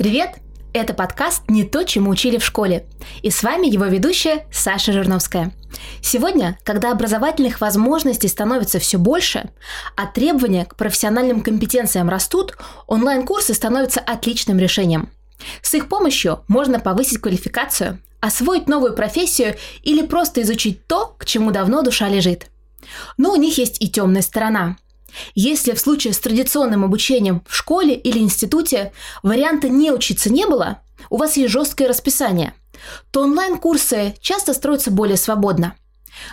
[0.00, 0.36] Привет!
[0.72, 2.86] Это подкаст «Не то, чему учили в школе».
[3.20, 5.52] И с вами его ведущая Саша Жирновская.
[6.00, 9.50] Сегодня, когда образовательных возможностей становится все больше,
[9.96, 15.10] а требования к профессиональным компетенциям растут, онлайн-курсы становятся отличным решением.
[15.60, 21.50] С их помощью можно повысить квалификацию, освоить новую профессию или просто изучить то, к чему
[21.50, 22.46] давно душа лежит.
[23.18, 24.78] Но у них есть и темная сторона–
[25.34, 28.92] если в случае с традиционным обучением в школе или институте
[29.22, 32.54] варианта не учиться не было, у вас есть жесткое расписание,
[33.10, 35.74] то онлайн-курсы часто строятся более свободно.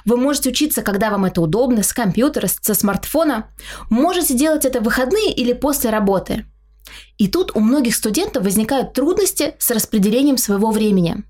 [0.06, 3.50] Вы можете учиться, когда вам это удобно, с компьютера, со смартфона.
[3.90, 6.46] Можете делать это в выходные или после работы.
[7.18, 11.24] И тут у многих студентов возникают трудности с распределением своего времени.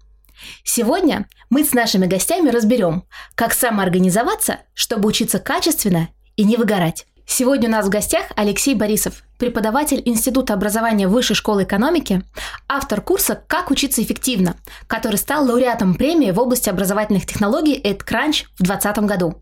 [0.63, 3.03] Сегодня мы с нашими гостями разберем,
[3.35, 7.07] как самоорганизоваться, чтобы учиться качественно и не выгорать.
[7.29, 12.23] Сегодня у нас в гостях Алексей Борисов, преподаватель Института образования Высшей школы экономики,
[12.69, 14.55] автор курса «Как учиться эффективно»,
[14.87, 19.41] который стал лауреатом премии в области образовательных технологий EdCrunch в 2020 году.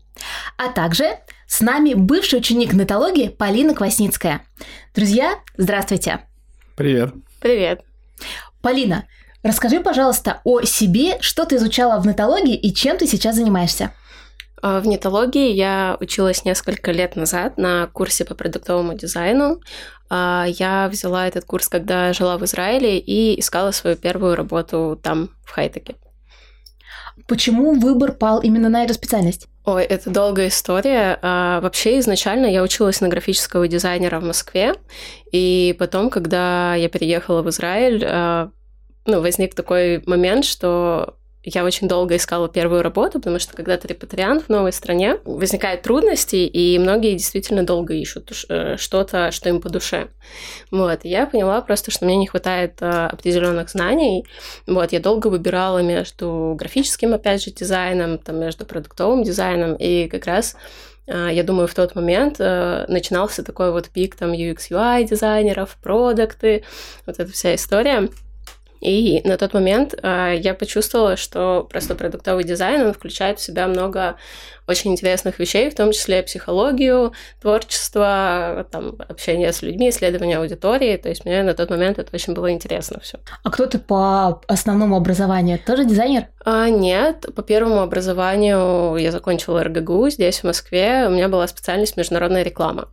[0.58, 4.42] А также с нами бывший ученик нетологии Полина Квасницкая.
[4.94, 6.26] Друзья, здравствуйте.
[6.74, 7.14] Привет.
[7.40, 7.82] Привет.
[8.62, 9.04] Полина,
[9.44, 13.92] расскажи, пожалуйста, о себе, что ты изучала в нетологии и чем ты сейчас занимаешься.
[14.62, 19.60] А, в нетологии я училась несколько лет назад на курсе по продуктовому дизайну.
[20.08, 25.30] А, я взяла этот курс, когда жила в Израиле и искала свою первую работу там,
[25.44, 25.96] в Хайтеке.
[27.26, 29.48] Почему выбор пал именно на эту специальность?
[29.64, 31.18] Ой, это долгая история.
[31.22, 34.74] А, вообще, изначально я училась на графического дизайнера в Москве,
[35.32, 38.50] и потом, когда я переехала в Израиль, а,
[39.06, 41.16] ну, возник такой момент, что
[41.48, 45.82] я очень долго искала первую работу, потому что когда ты репатриант в новой стране, возникают
[45.82, 50.08] трудности, и многие действительно долго ищут э, что-то, что им по душе.
[50.72, 54.26] Вот, я поняла просто, что мне не хватает э, определенных знаний.
[54.66, 60.26] Вот, я долго выбирала между графическим, опять же, дизайном, там, между продуктовым дизайном, и как
[60.26, 60.56] раз
[61.06, 66.64] э, я думаю, в тот момент начинался такой вот пик там UX, UI дизайнеров, продукты,
[67.06, 68.08] вот эта вся история.
[68.80, 73.66] И на тот момент э, я почувствовала, что просто продуктовый дизайн, он включает в себя
[73.66, 74.16] много
[74.66, 80.96] очень интересных вещей, в том числе психологию, творчество, там, общение с людьми, исследование аудитории.
[80.96, 83.18] То есть мне на тот момент это очень было интересно все.
[83.42, 85.58] А кто ты по основному образованию?
[85.58, 86.26] Тоже дизайнер?
[86.44, 91.06] А, нет, по первому образованию я закончила РГГУ здесь, в Москве.
[91.06, 92.88] У меня была специальность международная реклама.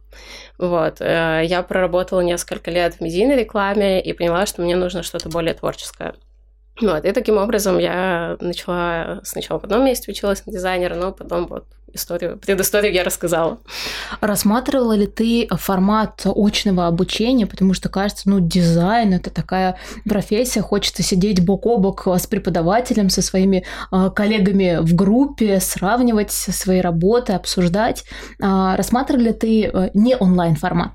[0.57, 1.01] Вот.
[1.01, 5.53] Э, я проработала несколько лет в медийной рекламе и поняла, что мне нужно что-то более
[5.53, 6.15] творческое.
[6.81, 11.47] Вот, и таким образом я начала сначала в одном месте училась на дизайнера, но потом
[11.47, 13.59] вот историю, предысторию я рассказала.
[14.19, 21.03] Рассматривала ли ты формат очного обучения, потому что кажется, ну, дизайн– это такая профессия, хочется
[21.03, 27.33] сидеть бок о бок с преподавателем, со своими э, коллегами в группе, сравнивать свои работы,
[27.33, 28.03] обсуждать.
[28.41, 30.93] Э, рассматривали ли ты э, не онлайн формат?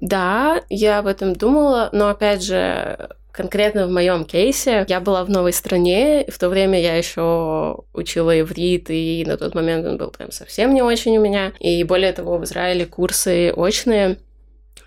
[0.00, 5.30] Да, я об этом думала, но опять же Конкретно в моем кейсе я была в
[5.30, 9.96] новой стране, и в то время я еще учила иврит, и на тот момент он
[9.96, 11.52] был прям совсем не очень у меня.
[11.60, 14.18] И более того, в Израиле курсы очные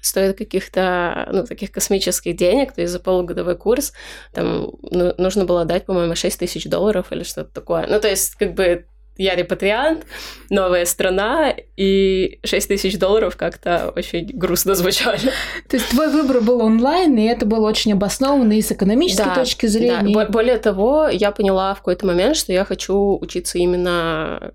[0.01, 3.93] стоят каких-то, ну, таких космических денег, то есть за полугодовой курс
[4.33, 7.87] там ну, нужно было дать, по-моему, 6 тысяч долларов или что-то такое.
[7.87, 8.85] Ну, то есть, как бы
[9.17, 10.05] я репатриант,
[10.49, 15.31] новая страна, и 6 тысяч долларов как-то очень грустно звучали.
[15.69, 19.35] То есть твой выбор был онлайн, и это было очень обоснованно и с экономической да,
[19.35, 20.13] точки зрения.
[20.13, 20.25] Да.
[20.25, 24.53] Более того, я поняла в какой-то момент, что я хочу учиться именно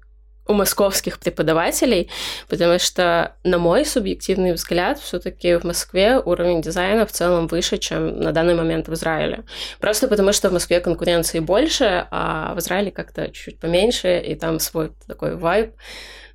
[0.48, 2.10] у московских преподавателей,
[2.48, 8.18] потому что, на мой субъективный взгляд, все-таки в Москве уровень дизайна в целом выше, чем
[8.18, 9.44] на данный момент в Израиле.
[9.78, 14.58] Просто потому что в Москве конкуренции больше, а в Израиле как-то чуть поменьше, и там
[14.58, 15.74] свой такой вайб.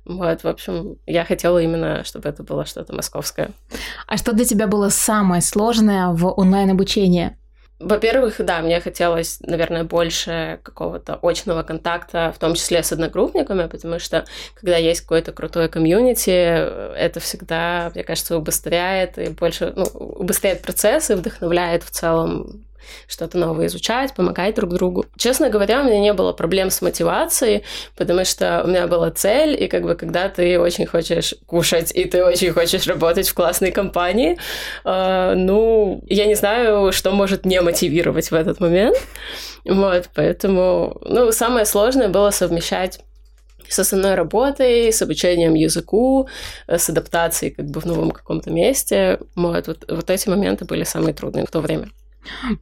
[0.04, 3.50] Вот, в общем, я хотела именно, чтобы это было что-то московское.
[4.06, 7.36] А что для тебя было самое сложное в онлайн-обучении?
[7.84, 13.98] Во-первых, да, мне хотелось, наверное, больше какого-то очного контакта, в том числе с одногруппниками, потому
[13.98, 20.62] что когда есть какое-то крутое комьюнити, это всегда, мне кажется, убыстряет и больше, ну, убыстряет
[20.62, 22.64] процесс и вдохновляет в целом
[23.06, 25.06] что-то новое изучать, помогать друг другу.
[25.16, 27.64] Честно говоря, у меня не было проблем с мотивацией,
[27.96, 32.04] потому что у меня была цель, и как бы когда ты очень хочешь кушать, и
[32.04, 34.38] ты очень хочешь работать в классной компании,
[34.84, 38.96] э, ну, я не знаю, что может не мотивировать в этот момент.
[39.64, 43.00] Вот, поэтому, ну, самое сложное было совмещать
[43.68, 46.28] с основной работой, с обучением языку,
[46.68, 49.18] с адаптацией как бы в новом каком-то месте.
[49.34, 51.88] Вот, вот, вот эти моменты были самые трудные в то время.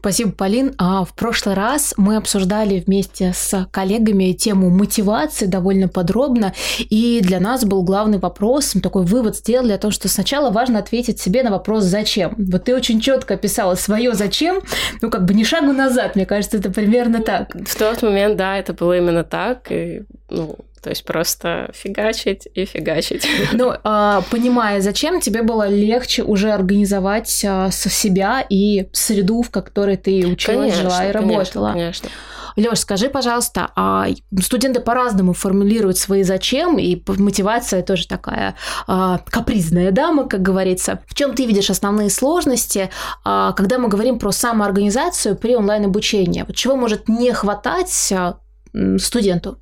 [0.00, 0.74] Спасибо, Полин.
[0.78, 7.40] А в прошлый раз мы обсуждали вместе с коллегами тему мотивации довольно подробно, и для
[7.40, 11.42] нас был главный вопрос, мы такой вывод сделали о том, что сначала важно ответить себе
[11.42, 12.34] на вопрос «зачем?».
[12.38, 14.62] Вот ты очень четко описала свое «зачем?»,
[15.00, 17.54] ну как бы не шагу назад, мне кажется, это примерно так.
[17.54, 22.64] В тот момент, да, это было именно так, и, ну, то есть просто фигачить и
[22.64, 23.26] фигачить.
[23.52, 29.50] Ну, а, понимая, зачем тебе было легче уже организовать а, со себя и среду, в
[29.50, 31.72] которой ты училась, конечно, жила и работала.
[31.72, 32.10] Конечно, конечно.
[32.56, 34.06] Лёш, скажи, пожалуйста, а
[34.40, 38.56] студенты по-разному формулируют свои зачем, и мотивация тоже такая
[38.86, 41.00] а, капризная дама, как говорится.
[41.06, 42.90] В чем ты видишь основные сложности,
[43.24, 46.44] а, когда мы говорим про самоорганизацию при онлайн-обучении?
[46.46, 48.38] Вот чего может не хватать а,
[48.98, 49.58] студенту?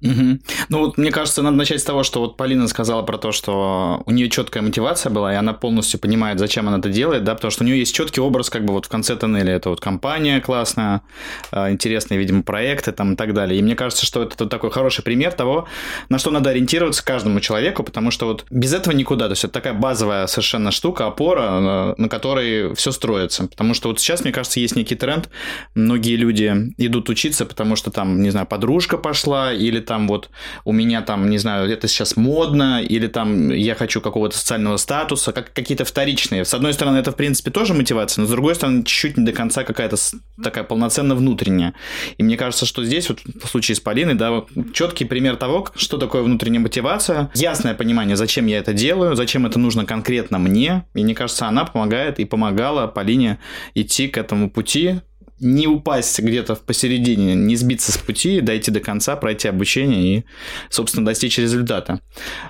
[0.00, 0.38] Угу.
[0.68, 4.02] Ну вот мне кажется, надо начать с того, что вот Полина сказала про то, что
[4.06, 7.50] у нее четкая мотивация была, и она полностью понимает, зачем она это делает, да, потому
[7.50, 9.54] что у нее есть четкий образ, как бы вот в конце тоннеля.
[9.54, 11.02] Это вот компания классная,
[11.50, 13.58] а, интересные, видимо, проекты там и так далее.
[13.58, 15.66] И мне кажется, что это такой хороший пример того,
[16.08, 19.26] на что надо ориентироваться каждому человеку, потому что вот без этого никуда.
[19.26, 23.48] То есть это такая базовая совершенно штука, опора, на которой все строится.
[23.48, 25.28] Потому что вот сейчас, мне кажется, есть некий тренд.
[25.74, 30.28] Многие люди идут учиться, потому что там, не знаю, подружка пошла или там вот
[30.64, 35.32] у меня там, не знаю, это сейчас модно, или там я хочу какого-то социального статуса,
[35.32, 36.44] как какие-то вторичные.
[36.44, 39.32] С одной стороны, это, в принципе, тоже мотивация, но с другой стороны, чуть-чуть не до
[39.32, 39.96] конца какая-то
[40.44, 41.72] такая полноценно внутренняя.
[42.18, 44.44] И мне кажется, что здесь, вот в случае с Полиной, да,
[44.74, 49.58] четкий пример того, что такое внутренняя мотивация, ясное понимание, зачем я это делаю, зачем это
[49.58, 53.38] нужно конкретно мне, и мне кажется, она помогает и помогала Полине
[53.74, 55.00] идти к этому пути,
[55.40, 60.24] не упасть где-то посередине, не сбиться с пути, дойти до конца, пройти обучение и,
[60.70, 62.00] собственно, достичь результата.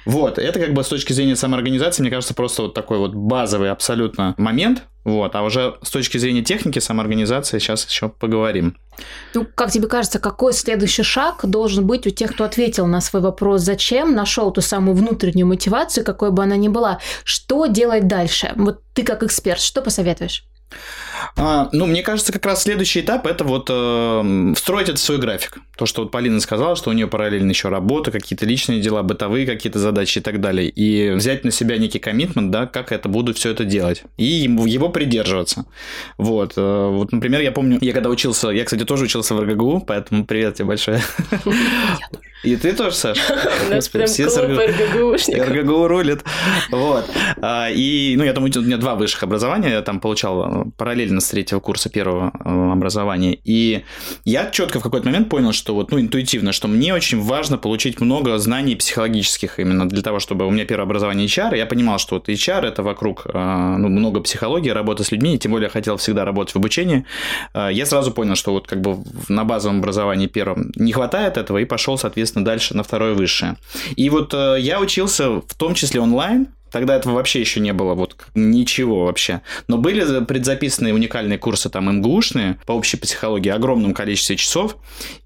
[0.04, 3.70] Вот, это как бы с точки зрения самоорганизации, мне кажется, просто вот такой вот базовый
[3.70, 8.76] абсолютно момент, вот, а уже с точки зрения техники самоорганизации сейчас еще поговорим.
[9.32, 13.22] Ну, как тебе кажется, какой следующий шаг должен быть у тех, кто ответил на свой
[13.22, 18.52] вопрос «Зачем?», нашел ту самую внутреннюю мотивацию, какой бы она ни была, что делать дальше?
[18.56, 20.44] Вот ты как эксперт, что посоветуешь?
[21.36, 25.18] А, ну, мне кажется, как раз следующий этап это вот э, встроить это в свой
[25.18, 25.58] график.
[25.76, 29.46] То, что вот Полина сказала, что у нее параллельно еще работа, какие-то личные дела, бытовые
[29.46, 30.68] какие-то задачи и так далее.
[30.68, 34.02] И взять на себя некий коммитмент, да, как это буду все это делать.
[34.16, 35.66] И его придерживаться.
[36.16, 36.54] Вот.
[36.56, 40.24] Э, вот, например, я помню, я когда учился, я, кстати, тоже учился в РГГУ, поэтому
[40.24, 41.02] привет тебе большое.
[42.44, 43.18] И ты тоже, Саш?
[43.68, 45.48] У нас прям клуб РГГУшников.
[45.48, 46.20] РГГУ рулит.
[46.70, 47.10] Вот.
[47.42, 50.64] А, и, ну, я думаю, у меня два высших образования, я там получал э,
[51.08, 53.38] параллельно с третьего курса первого э, образования.
[53.44, 53.84] И
[54.24, 58.00] я четко в какой-то момент понял, что вот, ну, интуитивно, что мне очень важно получить
[58.00, 62.16] много знаний психологических именно для того, чтобы у меня первое образование HR, я понимал, что
[62.16, 65.70] вот HR это вокруг э, ну, много психологии, работа с людьми, и тем более я
[65.70, 67.04] хотел всегда работать в обучении.
[67.54, 71.64] Я сразу понял, что вот как бы на базовом образовании первом не хватает этого, и
[71.64, 73.56] пошел, соответственно, дальше на второе высшее.
[73.96, 78.16] И вот я учился в том числе онлайн, Тогда этого вообще еще не было, вот
[78.34, 79.40] ничего вообще.
[79.68, 84.76] Но были предзаписанные уникальные курсы там МГУшные по общей психологии, огромном количестве часов.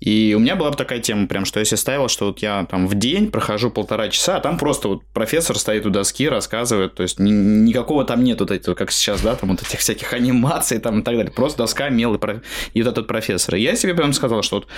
[0.00, 2.66] И у меня была бы такая тема, прям, что я себе ставил, что вот я
[2.70, 6.94] там в день прохожу полтора часа, а там просто вот профессор стоит у доски, рассказывает,
[6.94, 10.12] то есть ни, никакого там нет вот этого, как сейчас, да, там вот этих всяких
[10.12, 11.32] анимаций там и так далее.
[11.32, 12.42] Просто доска, мел и, про...
[12.75, 13.56] и вот этот профессор.
[13.56, 14.68] И я себе прям сказал, что вот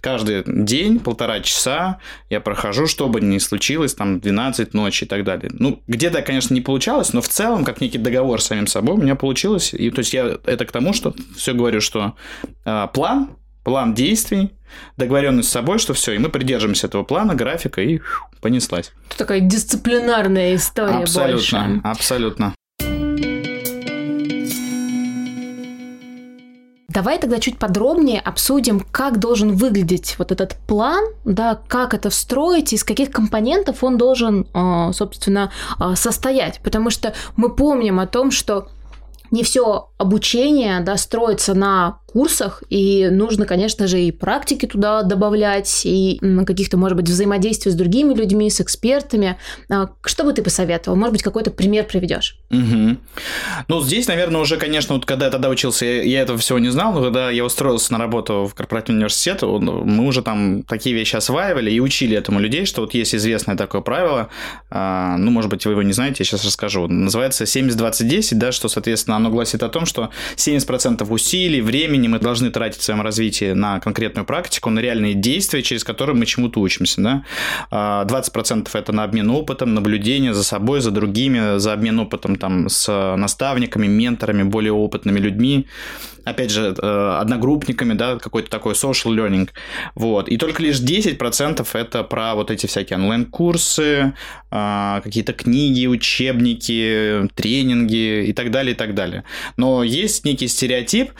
[0.00, 1.98] каждый день полтора часа
[2.28, 5.50] я прохожу, что бы ни случилось, там 12 ночи и так далее.
[5.54, 8.96] Ну, где где-то, конечно, не получалось, но в целом, как некий договор с самим собой,
[8.96, 9.72] у меня получилось.
[9.72, 12.14] И то есть я это к тому, что все говорю, что
[12.64, 13.30] э, план,
[13.64, 14.50] план действий,
[14.96, 18.92] договоренность с собой, что все, и мы придерживаемся этого плана, графика, и фу, понеслась.
[19.08, 21.80] Это такая дисциплинарная история абсолютно, больше.
[21.84, 22.54] Абсолютно.
[26.92, 32.72] Давай тогда чуть подробнее обсудим, как должен выглядеть вот этот план, да, как это встроить,
[32.72, 36.60] из каких компонентов он должен, а, собственно, а, состоять.
[36.64, 38.66] Потому что мы помним о том, что
[39.30, 45.82] не все обучение да, строится на курсах, и нужно, конечно же, и практики туда добавлять,
[45.84, 49.36] и каких-то, может быть, взаимодействий с другими людьми, с экспертами.
[49.70, 50.96] А, что бы ты посоветовал?
[50.96, 52.38] Может быть, какой-то пример приведешь?
[52.50, 52.96] Угу.
[53.68, 56.70] Ну, здесь, наверное, уже, конечно, вот когда я тогда учился, я, я этого всего не
[56.70, 61.14] знал, но когда я устроился на работу в корпоративный университет, мы уже там такие вещи
[61.14, 64.30] осваивали и учили этому людей, что вот есть известное такое правило,
[64.70, 68.68] а, ну, может быть, вы его не знаете, я сейчас расскажу, называется 70-20-10, да, что,
[68.68, 73.52] соответственно, оно гласит о том, что 70% усилий, времени мы должны тратить в своем развитии
[73.52, 77.02] на конкретную практику, на реальные действия, через которые мы чему-то учимся.
[77.02, 77.24] Да?
[77.70, 82.68] 20% а, это на обмен опытом, наблюдение за собой, за другими, за обмен опытом там,
[82.68, 85.66] с наставниками, менторами, более опытными людьми
[86.24, 89.48] опять же, э, одногруппниками, да, какой-то такой social learning,
[89.94, 94.14] вот, и только лишь 10% это про вот эти всякие онлайн-курсы,
[94.50, 99.24] а, какие-то книги, учебники, тренинги и так далее, и так далее.
[99.56, 101.12] Но есть некий стереотип,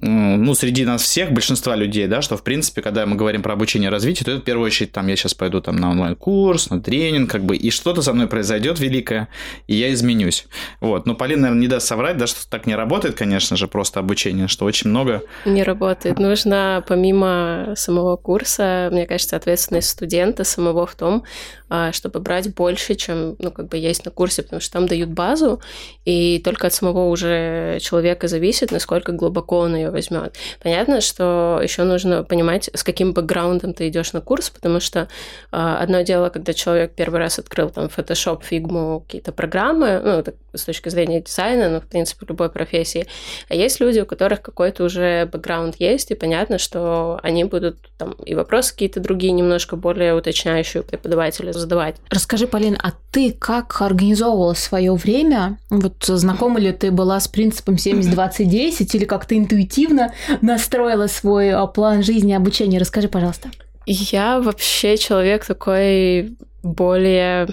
[0.00, 3.88] ну, среди нас всех, большинства людей, да, что, в принципе, когда мы говорим про обучение
[3.88, 6.80] и развитие, то это в первую очередь, там, я сейчас пойду там на онлайн-курс, на
[6.80, 9.28] тренинг, как бы, и что-то со мной произойдет великое,
[9.66, 10.46] и я изменюсь.
[10.80, 11.06] Вот.
[11.06, 14.48] Но Полина, наверное, не даст соврать, да, что так не работает, конечно же, просто обучение,
[14.48, 15.22] что очень много...
[15.44, 16.18] Не работает.
[16.18, 21.24] Нужно, помимо самого курса, мне кажется, ответственность студента самого в том,
[21.70, 25.10] а, чтобы брать больше, чем, ну, как бы есть на курсе, потому что там дают
[25.10, 25.60] базу,
[26.08, 30.36] и только от самого уже человека зависит, насколько глубоко он ее возьмет.
[30.62, 35.06] Понятно, что еще нужно понимать, с каким бэкграундом ты идешь на курс, потому что э,
[35.50, 40.64] одно дело, когда человек первый раз открыл там Photoshop, Figma, какие-то программы, ну, так, с
[40.64, 43.06] точки зрения дизайна, ну, в принципе, любой профессии.
[43.50, 48.12] А есть люди, у которых какой-то уже бэкграунд есть, и понятно, что они будут там
[48.12, 51.96] и вопросы какие-то другие, немножко более уточняющие преподавателю задавать.
[52.08, 55.58] Расскажи, Полин, а ты как организовывала свое время?
[55.68, 62.02] Вот знакома ли ты была с принципом 70-20-10 или как-то интуитивно настроила свой а, план
[62.02, 62.78] жизни и обучения.
[62.78, 63.50] Расскажи, пожалуйста.
[63.86, 67.48] Я вообще человек такой более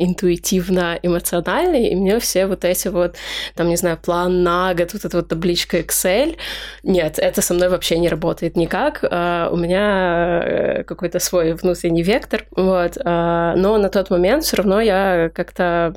[0.00, 3.16] интуитивно эмоциональный, и мне все вот эти вот,
[3.54, 6.36] там, не знаю, план на год, вот эта вот табличка Excel,
[6.82, 9.04] нет, это со мной вообще не работает никак.
[9.04, 14.56] Uh, у меня э, какой-то свой внутренний вектор, вот, uh, но на тот момент все
[14.56, 15.94] равно я как-то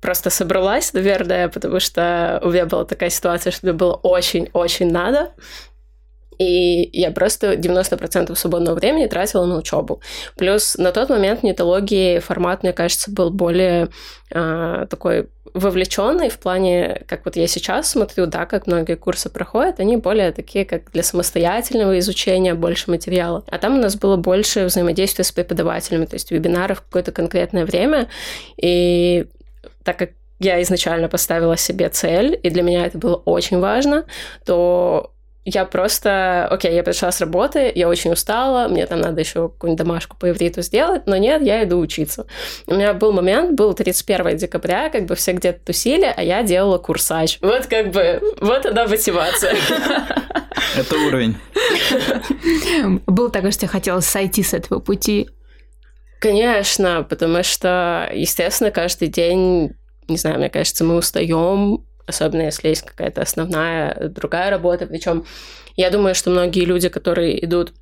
[0.00, 5.32] просто собралась, наверное, потому что у меня была такая ситуация, что мне было очень-очень надо.
[6.38, 10.00] И я просто 90% свободного времени тратила на учебу.
[10.36, 13.88] Плюс на тот момент нетологии формат, мне кажется, был более
[14.30, 19.80] э, такой вовлеченный в плане, как вот я сейчас смотрю, да, как многие курсы проходят,
[19.80, 23.42] они более такие, как для самостоятельного изучения, больше материала.
[23.48, 27.64] А там у нас было больше взаимодействия с преподавателями, то есть вебинары в какое-то конкретное
[27.64, 28.08] время.
[28.56, 29.26] И
[29.88, 34.04] так как я изначально поставила себе цель, и для меня это было очень важно,
[34.44, 35.14] то
[35.46, 39.78] я просто, окей, я пришла с работы, я очень устала, мне там надо еще какую-нибудь
[39.78, 42.26] домашку по ивриту сделать, но нет, я иду учиться.
[42.66, 46.76] У меня был момент, был 31 декабря, как бы все где-то тусили, а я делала
[46.76, 47.38] курсач.
[47.40, 49.56] Вот как бы, вот она мотивация.
[50.76, 51.34] Это уровень.
[53.06, 55.30] Было такое, что я хотела сойти с этого пути.
[56.20, 59.74] Конечно, потому что, естественно, каждый день,
[60.08, 64.86] не знаю, мне кажется, мы устаем, особенно если есть какая-то основная другая работа.
[64.86, 65.24] Причем
[65.76, 67.72] я думаю, что многие люди, которые идут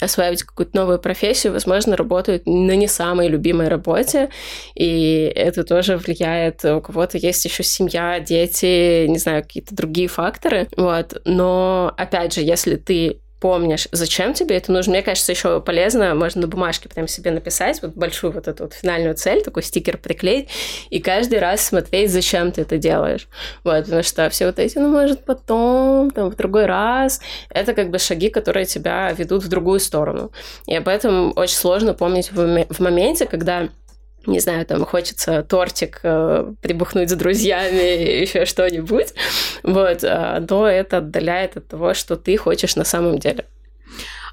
[0.00, 4.28] осваивать какую-то новую профессию, возможно, работают на не самой любимой работе,
[4.74, 6.64] и это тоже влияет.
[6.64, 10.68] У кого-то есть еще семья, дети, не знаю, какие-то другие факторы.
[10.76, 11.22] Вот.
[11.24, 14.92] Но, опять же, если ты помнишь, зачем тебе это нужно.
[14.92, 18.72] Мне кажется, еще полезно, можно на бумажке прям себе написать вот большую вот эту вот
[18.72, 20.48] финальную цель, такой стикер приклеить,
[20.88, 23.28] и каждый раз смотреть, зачем ты это делаешь.
[23.62, 27.20] Вот, потому что все вот эти, ну, может, потом, там, в другой раз,
[27.50, 30.32] это как бы шаги, которые тебя ведут в другую сторону.
[30.66, 33.68] И об этом очень сложно помнить в моменте, когда
[34.26, 39.14] не знаю, там хочется тортик э, прибухнуть с друзьями, еще что-нибудь,
[39.62, 43.44] вот, э, то это отдаляет от того, что ты хочешь на самом деле.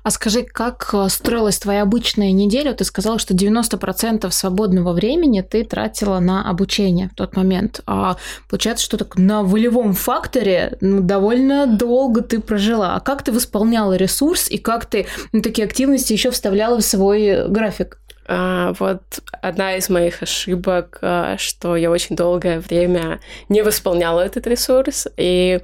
[0.03, 2.73] А скажи, как э, строилась твоя обычная неделя?
[2.73, 7.81] Ты сказала, что 90% свободного времени ты тратила на обучение в тот момент.
[7.85, 8.17] А
[8.49, 12.95] получается, что так на волевом факторе ну, довольно долго ты прожила.
[12.95, 17.47] А как ты восполняла ресурс и как ты ну, такие активности еще вставляла в свой
[17.47, 17.99] график?
[18.33, 19.01] А, вот
[19.41, 23.19] одна из моих ошибок, а, что я очень долгое время
[23.49, 25.59] не восполняла этот ресурс, и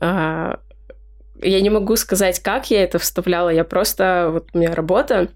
[0.00, 0.60] а,
[1.42, 5.28] я не могу сказать, как я это вставляла, я просто, вот у меня работа,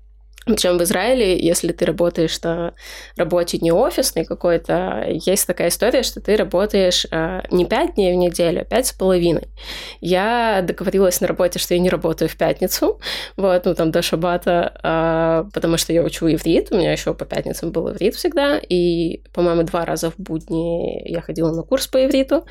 [0.47, 2.75] причем в Израиле, если ты работаешь на
[3.17, 8.17] работе не офисной какой-то, есть такая история, что ты работаешь э, не пять дней в
[8.17, 9.49] неделю, а пять с половиной.
[10.01, 13.01] Я договорилась на работе, что я не работаю в пятницу,
[13.37, 17.25] вот, ну там до шабата, э, потому что я учу иврит, у меня еще по
[17.25, 22.05] пятницам был иврит всегда, и, по-моему, два раза в будни я ходила на курс по
[22.05, 22.45] ивриту,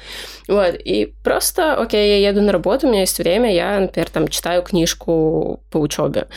[0.47, 4.27] вот, и просто, окей, я еду на работу, у меня есть время, я, например, там
[4.27, 6.27] читаю книжку по учебе.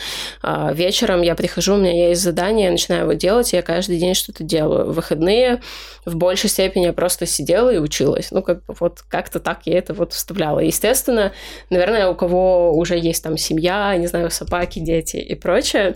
[0.43, 4.13] Э, вечером я прихожу, у меня есть задание, я начинаю его делать, я каждый день
[4.13, 4.85] что-то делаю.
[4.85, 5.61] В выходные
[6.05, 8.31] в большей степени я просто сидела и училась.
[8.31, 10.59] Ну, как вот как-то так я это вот вставляла.
[10.59, 11.31] Естественно,
[11.69, 15.95] наверное, у кого уже есть там семья, не знаю, собаки, дети и прочее,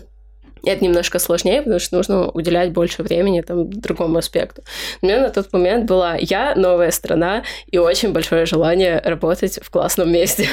[0.64, 4.62] это немножко сложнее, потому что нужно уделять больше времени там другому аспекту.
[5.02, 9.70] У меня на тот момент была я, новая страна и очень большое желание работать в
[9.70, 10.48] классном месте.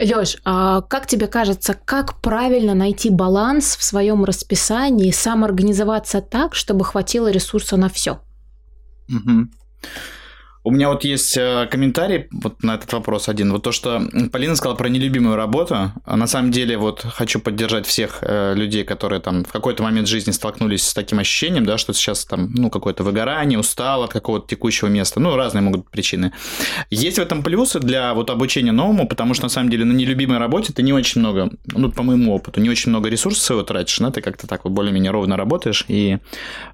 [0.00, 6.54] Лёш, а как тебе кажется, как правильно найти баланс в своем расписании и самоорганизоваться так,
[6.54, 8.18] чтобы хватило ресурса на все?
[9.10, 9.48] Угу.
[10.62, 13.50] У меня вот есть э, комментарий вот на этот вопрос один.
[13.50, 15.92] Вот то, что Полина сказала про нелюбимую работу.
[16.04, 20.06] А на самом деле вот хочу поддержать всех э, людей, которые там в какой-то момент
[20.06, 24.48] жизни столкнулись с таким ощущением, да, что сейчас там, ну, какое-то выгорание, устал от какого-то
[24.48, 25.18] текущего места.
[25.18, 26.32] Ну, разные могут быть причины.
[26.90, 30.36] Есть в этом плюсы для вот обучения новому, потому что на самом деле на нелюбимой
[30.36, 33.98] работе ты не очень много, ну, по моему опыту, не очень много ресурсов своего тратишь,
[33.98, 36.18] да, ты как-то так вот более-менее ровно работаешь, и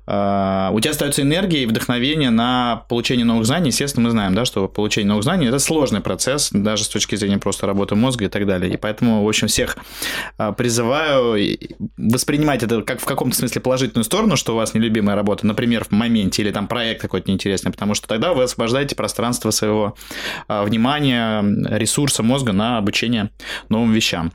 [0.09, 4.45] э, у тебя остается энергия и вдохновение на получение новых знаний, естественно, мы знаем, да,
[4.45, 8.29] что получение новых знаний– это сложный процесс, даже с точки зрения просто работы мозга и
[8.29, 8.73] так далее.
[8.73, 9.77] И поэтому, в общем, всех
[10.39, 11.59] а, призываю
[11.99, 15.91] воспринимать это как в каком-то смысле положительную сторону, что у вас нелюбимая работа, например, в
[15.91, 19.95] моменте, или там проект какой-то неинтересный, потому что тогда вы освобождаете пространство своего
[20.49, 21.45] а, внимания,
[21.77, 23.31] ресурса мозга на обучение
[23.69, 24.33] новым вещам.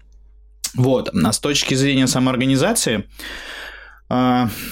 [0.75, 1.10] Вот.
[1.13, 3.05] А с точки зрения самоорганизации,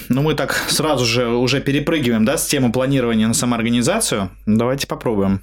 [0.08, 4.30] ну, мы так сразу же уже перепрыгиваем, да, с темы планирования на самоорганизацию.
[4.44, 5.40] Давайте попробуем.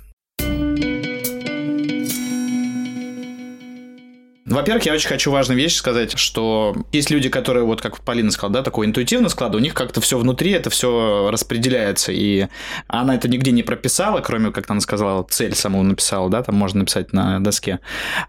[4.47, 8.53] Во-первых, я очень хочу важную вещь сказать, что есть люди, которые, вот как Полина сказала,
[8.53, 12.47] да, такой интуитивный склад, у них как-то все внутри, это все распределяется, и
[12.87, 16.79] она это нигде не прописала, кроме, как она сказала, цель саму написала, да, там можно
[16.79, 17.79] написать на доске.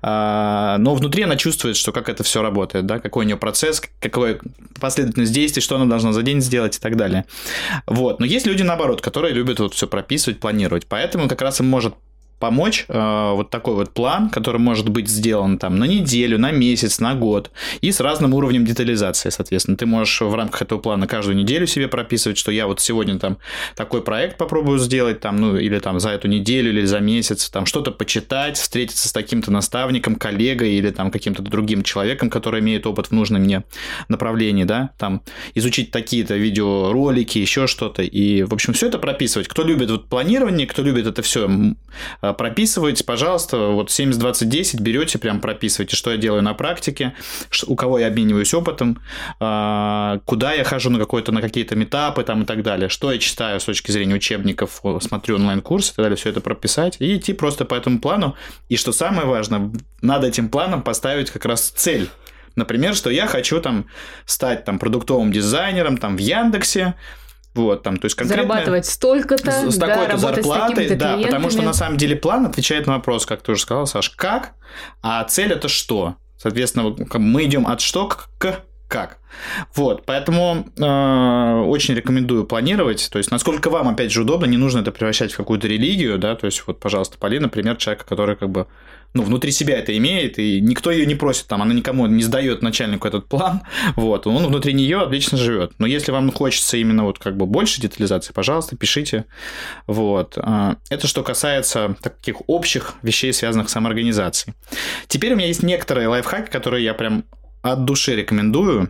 [0.03, 3.81] А, но внутри она чувствует, что как это все работает, да, какой у нее процесс,
[4.01, 4.41] какой
[4.81, 7.27] последовательность действий, что она должна за день сделать и так далее.
[7.87, 8.19] Вот.
[8.19, 10.87] Но есть люди, наоборот, которые любят вот все прописывать, планировать.
[10.87, 11.95] Поэтому как раз им может
[12.39, 17.01] помочь э, вот такой вот план, который может быть сделан там на неделю, на месяц,
[17.01, 19.77] на год, и с разным уровнем детализации, соответственно.
[19.77, 23.39] Ты можешь в рамках этого плана каждую неделю себе прописывать, что я вот сегодня там
[23.75, 27.67] такой проект попробую сделать, там, ну, или там за эту неделю, или за месяц, там,
[27.67, 33.09] что-то почитать, встретиться с таким-то наставником, коллегой, или там каким-то другим человеком, который имеет опыт
[33.09, 33.65] в нужном мне
[34.09, 35.23] направлении, да, там,
[35.55, 39.49] изучить такие-то видеоролики, еще что-то, и, в общем, все это прописывать.
[39.49, 41.49] Кто любит вот планирование, кто любит это все
[42.33, 47.15] прописывайте, пожалуйста, вот 70-20-10 берете, прям прописывайте, что я делаю на практике,
[47.67, 49.01] у кого я обмениваюсь опытом,
[49.41, 53.19] э, куда я хожу на, какой-то, на какие-то метапы там и так далее, что я
[53.19, 57.33] читаю с точки зрения учебников, смотрю онлайн-курсы и так далее, все это прописать и идти
[57.33, 58.37] просто по этому плану.
[58.69, 59.71] И что самое важное,
[60.03, 62.09] надо этим планом поставить как раз цель.
[62.57, 63.87] Например, что я хочу там
[64.27, 66.95] стать там продуктовым дизайнером там в Яндексе,
[67.59, 68.45] вот, там, то есть конкретно...
[68.45, 72.95] Зарабатывать столько-то, с, с такой-то зарплатой, да, потому что на самом деле план отвечает на
[72.95, 74.55] вопрос, как ты уже сказал, Саш, как,
[75.03, 76.17] а цель это что?
[76.37, 79.19] Соответственно, мы идем от что к как.
[79.75, 83.09] Вот, поэтому э, очень рекомендую планировать.
[83.13, 86.35] То есть, насколько вам, опять же, удобно, не нужно это превращать в какую-то религию, да.
[86.35, 88.67] То есть, вот, пожалуйста, Полина, пример человека, который как бы
[89.15, 92.63] ну, внутри себя это имеет, и никто ее не просит, там, она никому не сдает
[92.63, 93.63] начальнику этот план,
[93.97, 95.73] вот, он внутри нее отлично живет.
[95.79, 99.25] Но если вам хочется именно вот как бы больше детализации, пожалуйста, пишите,
[99.87, 100.35] вот.
[100.37, 104.55] А, это что касается таких общих вещей, связанных с самоорганизацией.
[105.07, 107.25] Теперь у меня есть некоторые лайфхаки, которые я прям
[107.63, 108.89] от души рекомендую.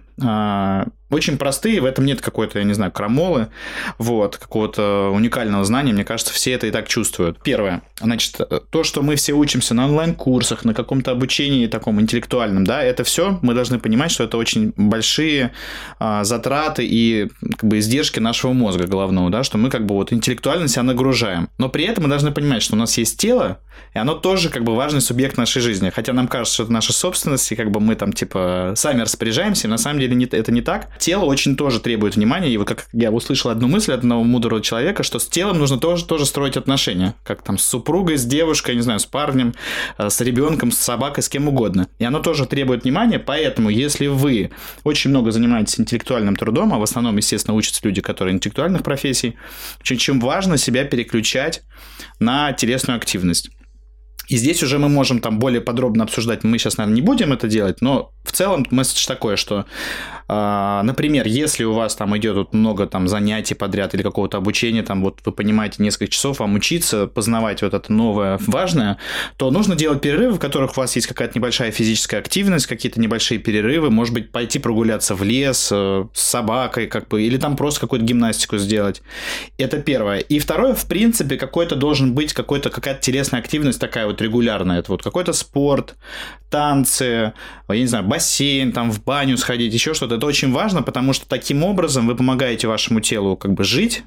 [1.11, 3.49] Очень простые, в этом нет какой-то, я не знаю, крамолы,
[3.97, 7.43] вот, какого-то уникального знания, мне кажется, все это и так чувствуют.
[7.43, 8.41] Первое, значит,
[8.71, 13.39] то, что мы все учимся на онлайн-курсах, на каком-то обучении таком интеллектуальном, да, это все
[13.43, 15.53] мы должны понимать, что это очень большие
[15.99, 20.13] а, затраты и как бы издержки нашего мозга головного, да, что мы как бы вот
[20.13, 21.49] интеллектуально себя нагружаем.
[21.59, 23.61] Но при этом мы должны понимать, что у нас есть тело,
[23.95, 25.91] и оно тоже как бы важный субъект нашей жизни.
[25.91, 29.69] Хотя нам кажется, что это наша собственность, и как бы мы там типа сами распоряжаемся,
[29.69, 32.51] на самом деле это не так тело очень тоже требует внимания.
[32.51, 35.79] И вот как я услышал одну мысль от одного мудрого человека, что с телом нужно
[35.79, 37.15] тоже, тоже строить отношения.
[37.25, 39.55] Как там с супругой, с девушкой, не знаю, с парнем,
[39.97, 41.89] э, с ребенком, с собакой, с кем угодно.
[41.99, 44.51] И оно тоже требует внимания, поэтому если вы
[44.85, 49.37] очень много занимаетесь интеллектуальным трудом, а в основном, естественно, учатся люди, которые интеллектуальных профессий,
[49.81, 51.63] очень важно себя переключать
[52.19, 53.51] на телесную активность.
[54.29, 57.49] И здесь уже мы можем там более подробно обсуждать, мы сейчас, наверное, не будем это
[57.49, 59.65] делать, но в целом месседж такой, что,
[60.29, 64.83] э, например, если у вас там идет вот много там занятий подряд или какого-то обучения,
[64.83, 68.99] там вот вы понимаете несколько часов вам учиться, познавать вот это новое, важное,
[69.39, 73.39] то нужно делать перерывы, в которых у вас есть какая-то небольшая физическая активность, какие-то небольшие
[73.39, 77.81] перерывы, может быть, пойти прогуляться в лес э, с собакой, как бы, или там просто
[77.81, 79.01] какую-то гимнастику сделать.
[79.57, 80.19] Это первое.
[80.19, 84.81] И второе, в принципе, какой-то должен быть какой-то какая-то телесная активность такая вот регулярная.
[84.81, 85.97] Это вот какой-то спорт,
[86.51, 87.33] танцы,
[87.69, 90.17] я не знаю, бассейн, там в баню сходить, еще что-то.
[90.17, 94.03] Это очень важно, потому что таким образом вы помогаете вашему телу как бы жить,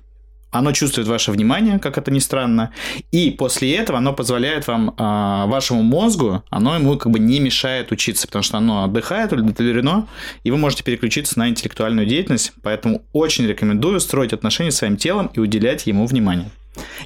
[0.52, 2.72] оно чувствует ваше внимание, как это ни странно,
[3.12, 4.94] и после этого оно позволяет вам, э,
[5.50, 10.08] вашему мозгу, оно ему как бы не мешает учиться, потому что оно отдыхает, удовлетворено,
[10.44, 15.32] и вы можете переключиться на интеллектуальную деятельность, поэтому очень рекомендую строить отношения с своим телом
[15.34, 16.52] и уделять ему внимание.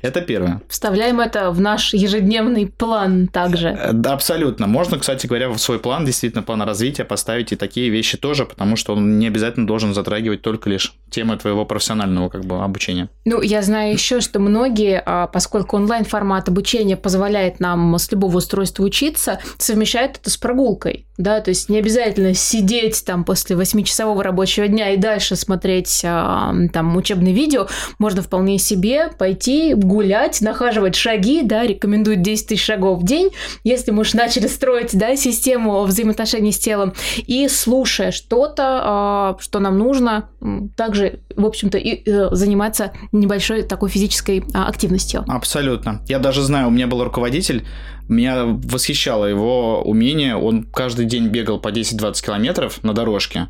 [0.01, 0.61] Это первое.
[0.69, 3.69] Вставляем это в наш ежедневный план также.
[3.69, 4.67] Э, да, абсолютно.
[4.67, 8.75] Можно, кстати говоря, в свой план, действительно, план развития поставить и такие вещи тоже, потому
[8.75, 13.09] что он не обязательно должен затрагивать только лишь темы твоего профессионального как бы обучения.
[13.25, 18.83] Ну, я знаю еще, что многие, а, поскольку онлайн-формат обучения позволяет нам с любого устройства
[18.83, 24.67] учиться, совмещают это с прогулкой, да, то есть не обязательно сидеть там после 8-часового рабочего
[24.67, 27.67] дня и дальше смотреть а, там учебные видео,
[27.99, 33.31] можно вполне себе пойти гулять, нахаживать шаги, да, рекомендуют 10 тысяч шагов в день,
[33.63, 39.59] если мы уж начали строить, да, систему взаимоотношений с телом, и слушая что-то, а, что
[39.59, 40.29] нам нужно,
[40.75, 45.23] также, в общем-то, и э, заниматься небольшой такой физической а, активностью.
[45.27, 46.01] Абсолютно.
[46.07, 47.65] Я даже знаю, у меня был руководитель,
[48.07, 53.47] меня восхищало его умение, он каждый день бегал по 10-20 километров на дорожке,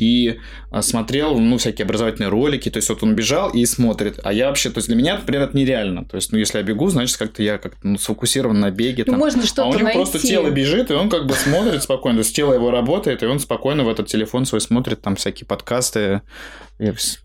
[0.00, 0.38] и
[0.70, 4.48] а, смотрел, ну, всякие образовательные ролики, то есть вот он бежал и смотрит, а я
[4.48, 7.18] вообще, то есть для меня, например, это нереально, то есть, ну, если я бегу, значит,
[7.18, 9.20] как-то я как-то ну, сфокусирован на беге, ну, там.
[9.20, 9.98] можно что-то а у него найти.
[9.98, 13.26] просто тело бежит, и он как бы смотрит спокойно, то есть тело его работает, и
[13.26, 16.22] он спокойно в этот телефон свой смотрит, там всякие подкасты,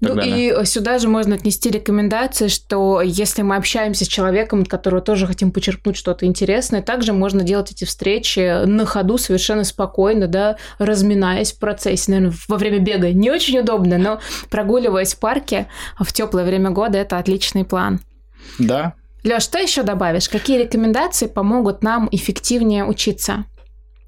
[0.02, 5.02] ну и сюда же можно отнести рекомендации, что если мы общаемся с человеком, от которого
[5.02, 10.58] тоже хотим почерпнуть что-то интересное, также можно делать эти встречи на ходу совершенно спокойно, да,
[10.78, 13.12] разминаясь в процессе, наверное, во время бега.
[13.12, 15.68] Не очень удобно, но прогуливаясь в парке
[16.00, 18.02] в теплое время года, это отличный план.
[18.60, 18.94] Да.
[19.24, 20.30] Лёш, что еще добавишь?
[20.30, 23.46] Какие рекомендации помогут нам эффективнее учиться?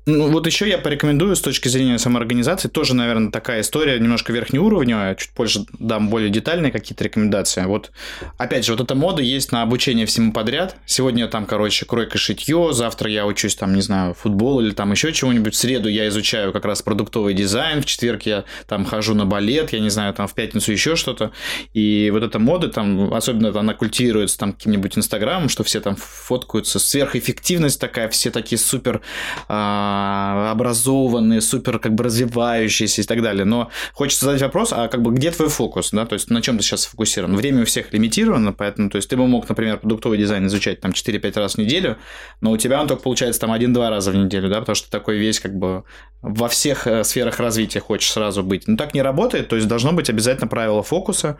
[0.07, 5.15] Ну, вот еще я порекомендую с точки зрения самоорганизации, тоже, наверное, такая история немножко верхнеуровневая,
[5.15, 7.65] чуть позже дам более детальные какие-то рекомендации.
[7.65, 7.91] Вот,
[8.37, 10.77] опять же, вот эта мода есть на обучение всему подряд.
[10.85, 15.11] Сегодня там, короче, кройка шитье, завтра я учусь там, не знаю, футбол или там еще
[15.11, 15.53] чего-нибудь.
[15.53, 19.73] В среду я изучаю как раз продуктовый дизайн, в четверг я там хожу на балет,
[19.73, 21.33] я не знаю, там в пятницу еще что-то.
[21.73, 26.79] И вот эта мода там, особенно она культивируется там каким-нибудь инстаграмом, что все там фоткаются,
[26.79, 29.01] сверхэффективность такая, все такие супер
[29.49, 29.96] а,
[30.51, 33.45] образованные, супер как бы развивающиеся и так далее.
[33.45, 36.57] Но хочется задать вопрос, а как бы где твой фокус, да, то есть на чем
[36.57, 37.35] ты сейчас сфокусирован?
[37.35, 40.91] Время у всех лимитировано, поэтому, то есть ты бы мог, например, продуктовый дизайн изучать там
[40.91, 41.97] 4-5 раз в неделю,
[42.41, 45.17] но у тебя он только получается там 1-2 раза в неделю, да, потому что такой
[45.17, 45.83] весь как бы
[46.21, 48.67] во всех э, сферах развития хочешь сразу быть.
[48.67, 51.37] Но так не работает, то есть должно быть обязательно правило фокуса.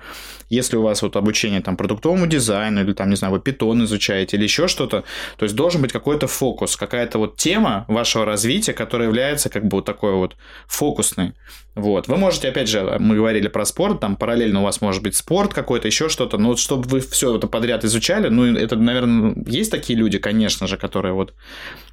[0.50, 4.38] Если у вас вот обучение там продуктовому дизайну или там, не знаю, вы питон изучаете
[4.38, 5.04] или еще что-то,
[5.38, 9.64] то есть должен быть какой-то фокус, какая-то вот тема вашего развития, развития, который является как
[9.64, 10.36] бы вот такой вот
[10.68, 11.34] фокусный.
[11.76, 12.08] Вот.
[12.08, 15.54] Вы можете, опять же, мы говорили про спорт, там параллельно у вас может быть спорт
[15.54, 19.70] какой-то, еще что-то, но вот чтобы вы все это подряд изучали, ну, это, наверное, есть
[19.72, 21.34] такие люди, конечно же, которые вот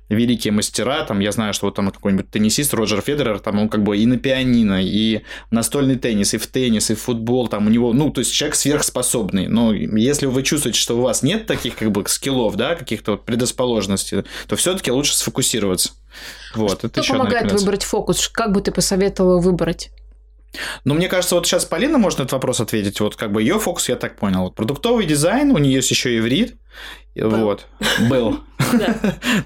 [0.08, 3.82] великие мастера, там, я знаю, что вот там какой-нибудь теннисист Роджер Федерер, там он как
[3.82, 7.70] бы и на пианино, и настольный теннис, и в теннис, и в футбол, там у
[7.70, 11.76] него, ну, то есть человек сверхспособный, но если вы чувствуете, что у вас нет таких
[11.76, 15.92] как бы скиллов, да, каких-то вот предрасположенностей, то все-таки лучше сфокусироваться.
[16.54, 18.28] Вот, Что это еще помогает выбрать фокус?
[18.28, 19.90] Как бы ты посоветовала выбрать?
[20.84, 23.00] Ну, мне кажется, вот сейчас Полина может на этот вопрос ответить.
[23.00, 24.42] Вот как бы ее фокус, я так понял.
[24.42, 26.56] Вот продуктовый дизайн, у нее есть еще иврит.
[27.14, 27.30] Был.
[27.30, 27.66] Вот.
[28.08, 28.40] Был.
[28.72, 28.96] Да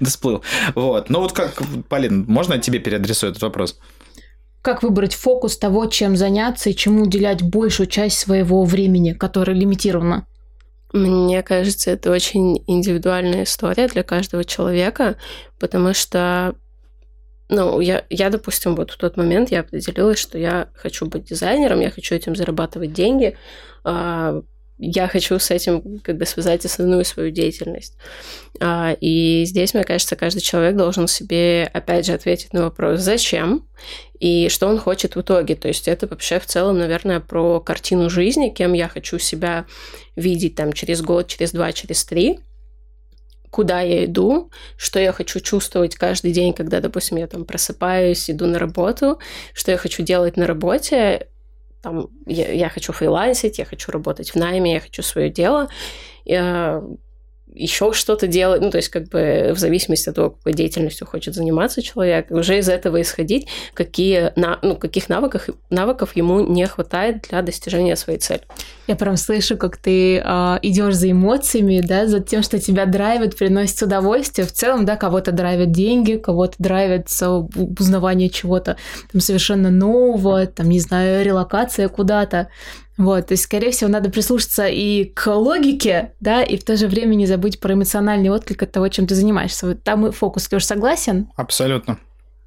[0.05, 0.43] сплыл.
[0.75, 1.09] Вот.
[1.09, 3.79] Ну вот как, Полин, можно я тебе переадресую этот вопрос?
[4.61, 10.25] Как выбрать фокус того, чем заняться и чему уделять большую часть своего времени, которое лимитировано?
[10.91, 15.17] Мне кажется, это очень индивидуальная история для каждого человека,
[15.59, 16.55] потому что,
[17.49, 21.79] ну, я, я, допустим, вот в тот момент я определилась, что я хочу быть дизайнером,
[21.79, 23.37] я хочу этим зарабатывать деньги,
[23.83, 24.41] а,
[24.81, 27.97] я хочу с этим как бы связать основную свою деятельность.
[28.61, 33.67] А, и здесь, мне кажется, каждый человек должен себе, опять же, ответить на вопрос, зачем
[34.19, 35.55] и что он хочет в итоге.
[35.55, 39.65] То есть это вообще в целом, наверное, про картину жизни, кем я хочу себя
[40.15, 42.39] видеть там через год, через два, через три.
[43.49, 48.45] куда я иду, что я хочу чувствовать каждый день, когда, допустим, я там просыпаюсь, иду
[48.45, 49.19] на работу,
[49.53, 51.27] что я хочу делать на работе,
[51.81, 55.69] там, я, я хочу фрилансить, я хочу работать в найме, я хочу свое дело.
[56.25, 56.83] Я
[57.53, 61.33] еще что-то делать, ну, то есть, как бы в зависимости от того, какой деятельностью хочет
[61.33, 67.41] заниматься человек, уже из этого исходить, какие, ну, каких навыков, навыков ему не хватает для
[67.41, 68.41] достижения своей цели.
[68.87, 72.85] Я прям слышу, как ты э, а, идешь за эмоциями, да, за тем, что тебя
[72.85, 74.47] драйвит, приносит удовольствие.
[74.47, 77.07] В целом, да, кого-то драйвят деньги, кого-то драйвит
[77.79, 78.77] узнавание чего-то
[79.11, 82.49] там совершенно нового, там, не знаю, релокация куда-то.
[82.99, 86.89] Вот, то есть, скорее всего, надо прислушаться и к логике, да, и в то же
[86.89, 89.67] время не забыть про эмоциональный отклик от того, чем ты занимаешься.
[89.67, 90.51] Вот там и фокус.
[90.51, 91.29] Леш, согласен?
[91.37, 91.97] Абсолютно.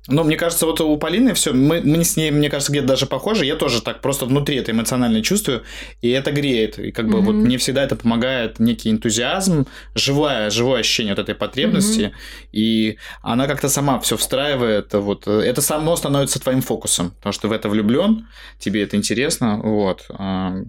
[0.08, 3.06] Ну, мне кажется, вот у Полины все, мы, мы с ней, мне кажется, где-то даже
[3.06, 3.46] похожи.
[3.46, 5.62] Я тоже так просто внутри это эмоционально чувствую,
[6.00, 6.78] и это греет.
[6.78, 7.22] И как бы mm-hmm.
[7.22, 12.48] вот мне всегда это помогает некий энтузиазм, живое, живое ощущение вот этой потребности, mm-hmm.
[12.52, 14.92] и она как-то сама все встраивает.
[14.92, 18.26] Вот это само становится твоим фокусом, потому что ты в это влюблен,
[18.58, 20.08] тебе это интересно, вот.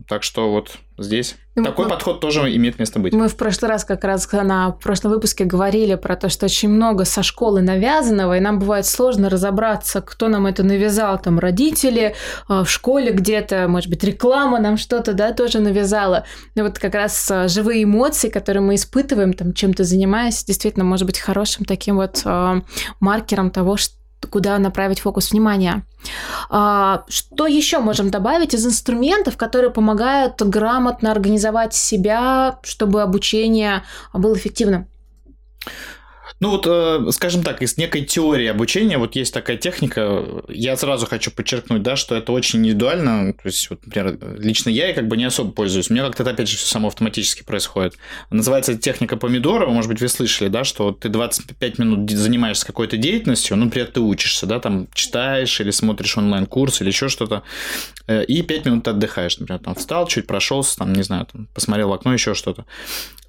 [0.07, 3.13] Так что вот здесь ну, такой мы, подход тоже имеет место быть.
[3.13, 7.05] Мы в прошлый раз как раз на прошлом выпуске говорили про то, что очень много
[7.05, 12.15] со школы навязанного, и нам бывает сложно разобраться, кто нам это навязал, там родители,
[12.47, 16.25] а, в школе где-то, может быть, реклама нам что-то, да, тоже навязала.
[16.55, 21.05] И вот как раз а, живые эмоции, которые мы испытываем, там, чем-то занимаясь, действительно может
[21.05, 22.61] быть хорошим таким вот а,
[22.99, 23.93] маркером того, что
[24.27, 25.85] куда направить фокус внимания.
[26.49, 33.83] А, что еще можем добавить из инструментов, которые помогают грамотно организовать себя, чтобы обучение
[34.13, 34.87] было эффективным?
[36.43, 41.05] Ну вот, э, скажем так, из некой теории обучения, вот есть такая техника, я сразу
[41.05, 45.07] хочу подчеркнуть, да, что это очень индивидуально, то есть, вот, например, лично я и как
[45.07, 47.95] бы не особо пользуюсь, у меня как-то это, опять же, все само автоматически происходит.
[48.29, 53.55] Называется техника помидора, может быть, вы слышали, да, что ты 25 минут занимаешься какой-то деятельностью,
[53.55, 57.43] ну, например, ты учишься, да, там, читаешь или смотришь онлайн-курс или еще что-то,
[58.07, 61.47] э, и 5 минут ты отдыхаешь, например, там, встал, чуть прошелся, там, не знаю, там,
[61.53, 62.65] посмотрел в окно, еще что-то,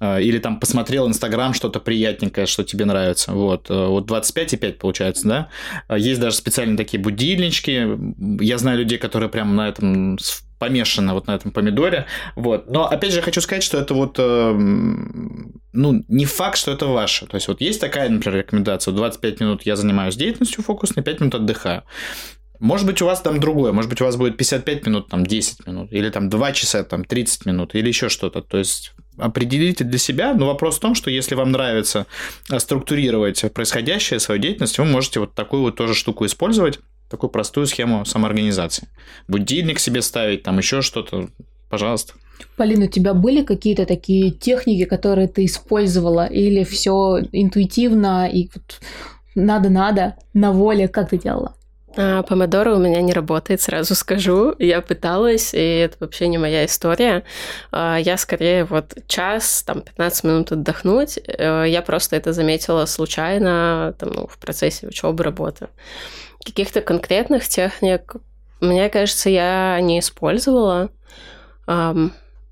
[0.01, 3.31] э, или там посмотрел Инстаграм, что-то приятненькое, что тебе нравится, нравится.
[3.33, 5.49] Вот, э, вот 25,5 получается, да.
[5.87, 7.87] А есть даже специальные такие будильнички.
[8.43, 10.17] Я знаю людей, которые прям на этом
[10.59, 12.05] помешаны вот на этом помидоре.
[12.35, 12.69] Вот.
[12.69, 17.25] Но опять же хочу сказать, что это вот э, ну, не факт, что это ваше.
[17.27, 18.93] То есть вот есть такая, например, рекомендация.
[18.93, 21.83] 25 минут я занимаюсь деятельностью фокусной, 5 минут отдыхаю.
[22.59, 25.67] Может быть, у вас там другое, может быть, у вас будет 55 минут, там 10
[25.67, 28.41] минут, или там 2 часа, там 30 минут, или еще что-то.
[28.41, 32.05] То есть определите для себя, но вопрос в том, что если вам нравится
[32.57, 38.05] структурировать происходящее, свою деятельность, вы можете вот такую вот тоже штуку использовать, такую простую схему
[38.05, 38.87] самоорганизации.
[39.27, 41.29] Будильник себе ставить, там еще что-то,
[41.69, 42.13] пожалуйста.
[42.57, 48.79] Полина, у тебя были какие-то такие техники, которые ты использовала, или все интуитивно и вот
[49.35, 51.55] надо-надо, на воле, как ты делала?
[51.97, 54.55] А, помодоро у меня не работает, сразу скажу.
[54.59, 57.23] Я пыталась, и это вообще не моя история.
[57.71, 61.19] А, я скорее вот час, там, 15 минут отдохнуть.
[61.27, 65.69] Э, я просто это заметила случайно там, ну, в процессе учебы, работы.
[66.43, 68.15] Каких-то конкретных техник,
[68.61, 70.89] мне кажется, я не использовала.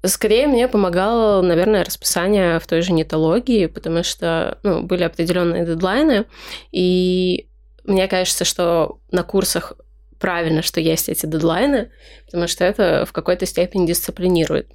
[0.05, 6.25] Скорее мне помогало, наверное, расписание в той же нетологии, потому что ну, были определенные дедлайны,
[6.71, 7.47] и
[7.83, 9.73] мне кажется, что на курсах
[10.19, 11.91] правильно, что есть эти дедлайны,
[12.25, 14.69] потому что это в какой-то степени дисциплинирует.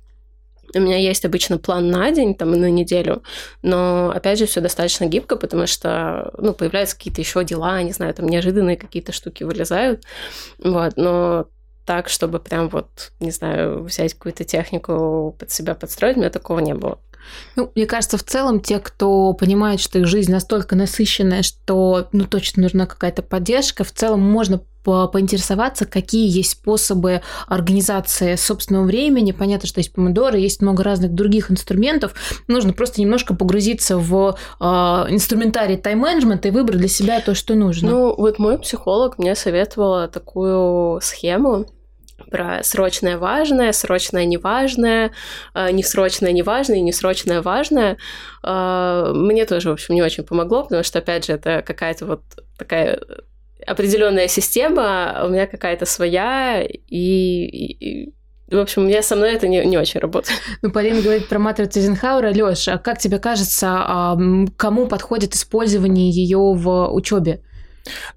[0.75, 3.23] У меня есть обычно план на день, там, на неделю,
[3.63, 8.13] но, опять же, все достаточно гибко, потому что, ну, появляются какие-то еще дела, не знаю,
[8.13, 10.05] там, неожиданные какие-то штуки вылезают,
[10.63, 11.47] вот, но
[11.87, 16.59] так, чтобы прям вот, не знаю, взять какую-то технику под себя подстроить, у меня такого
[16.59, 16.99] не было.
[17.57, 22.25] Ну, мне кажется, в целом те, кто понимает, что их жизнь настолько насыщенная, что ну,
[22.25, 29.33] точно нужна какая-то поддержка, в целом можно по поинтересоваться, какие есть способы организации собственного времени.
[29.33, 32.15] Понятно, что есть помидоры, есть много разных других инструментов.
[32.47, 37.91] Нужно просто немножко погрузиться в э, инструментарий тайм-менеджмента и выбрать для себя то, что нужно.
[37.91, 41.67] Ну, вот мой психолог мне советовала такую схему
[42.31, 45.13] про срочное важное, срочное неважное,
[45.55, 47.97] э, несрочное неважное и несрочное важное.
[48.43, 52.23] Э, мне тоже, в общем, не очень помогло, потому что, опять же, это какая-то вот
[52.59, 53.01] такая
[53.67, 58.15] определенная система, у меня какая-то своя, и, и,
[58.51, 60.39] в общем, у меня со мной это не, не очень работает.
[60.63, 62.33] Ну, Полина говорит про матрицу Эйзенхауэра.
[62.33, 64.17] Лёш, а как тебе кажется,
[64.57, 67.43] кому подходит использование ее в учебе?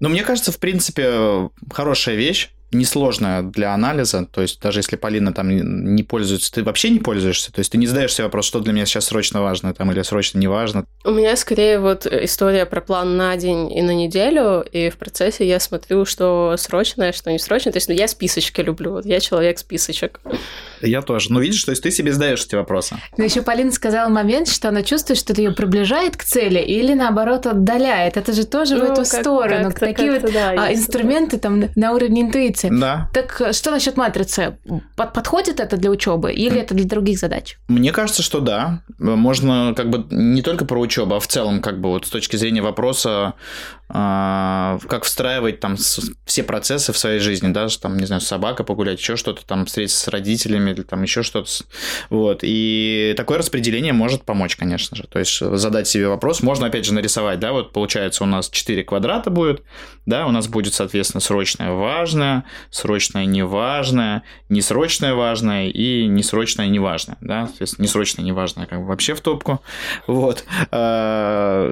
[0.00, 5.32] Ну, мне кажется, в принципе, хорошая вещь несложная для анализа, то есть даже если Полина
[5.32, 8.60] там не пользуется, ты вообще не пользуешься, то есть ты не задаешь себе вопрос, что
[8.60, 10.84] для меня сейчас срочно важно там или срочно не важно.
[11.04, 15.46] У меня скорее вот история про план на день и на неделю, и в процессе
[15.46, 19.20] я смотрю, что срочное, что не срочное, то есть ну, я списочки люблю, вот я
[19.20, 20.20] человек списочек.
[20.82, 21.32] Я тоже.
[21.32, 22.96] Ну, видишь, то есть ты себе задаешь эти вопросы.
[23.16, 26.94] Но еще Полина сказала момент, что она чувствует, что это ее приближает к цели или
[26.94, 28.16] наоборот отдаляет.
[28.16, 29.70] Это же тоже ну, в эту как, сторону.
[29.70, 32.68] Как Такие вот да, а, инструменты там на уровне интуиции.
[32.70, 33.10] Да.
[33.12, 34.58] Так э, что насчет матрицы?
[34.96, 37.58] Под, подходит это для учебы или это для других задач?
[37.68, 38.82] Мне кажется, что да.
[38.98, 42.36] Можно как бы не только про учебу, а в целом как бы вот с точки
[42.36, 43.34] зрения вопроса
[43.92, 49.16] как встраивать там все процессы в своей жизни, да, там, не знаю, собака погулять, еще
[49.16, 51.50] что-то, там, встретиться с родителями или там еще что-то.
[52.08, 52.40] Вот.
[52.42, 55.04] И такое распределение может помочь, конечно же.
[55.04, 58.82] То есть задать себе вопрос, можно опять же нарисовать, да, вот получается у нас 4
[58.84, 59.62] квадрата будет,
[60.06, 67.46] да, у нас будет, соответственно, срочное важное, срочное неважное, несрочное важное и несрочное неважное, да,
[67.46, 69.60] соответственно, несрочное неважное как бы вообще в топку,
[70.06, 70.44] вот.
[70.70, 71.68] А,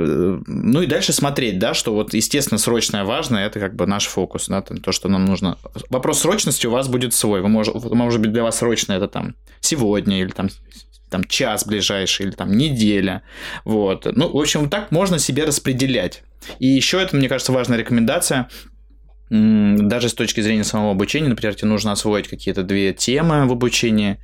[0.47, 4.49] ну и дальше смотреть, да, что вот естественно, срочное важное, это как бы наш фокус,
[4.49, 5.59] да, то, что нам нужно.
[5.89, 7.41] Вопрос срочности у вас будет свой.
[7.41, 10.49] Вы может, может быть, для вас срочно это там сегодня или там
[11.11, 13.23] там час ближайший или там неделя.
[13.65, 14.07] Вот.
[14.15, 16.23] Ну, в общем, так можно себе распределять.
[16.61, 18.49] И еще это, мне кажется, важная рекомендация
[19.31, 24.19] даже с точки зрения самого обучения, например, тебе нужно освоить какие-то две темы в обучении,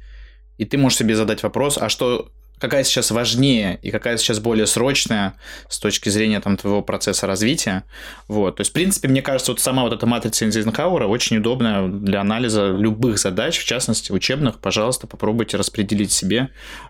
[0.59, 4.67] и ты можешь себе задать вопрос, а что какая сейчас важнее и какая сейчас более
[4.67, 5.35] срочная
[5.69, 7.85] с точки зрения там, твоего процесса развития.
[8.29, 8.57] Вот.
[8.57, 12.21] То есть, в принципе, мне кажется, вот сама вот эта матрица Эйзенхауэра очень удобная для
[12.21, 14.59] анализа любых задач, в частности, учебных.
[14.59, 16.49] Пожалуйста, попробуйте распределить себе,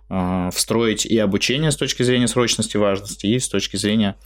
[0.09, 4.17] э, встроить и обучение с точки зрения срочности, важности, и с точки зрения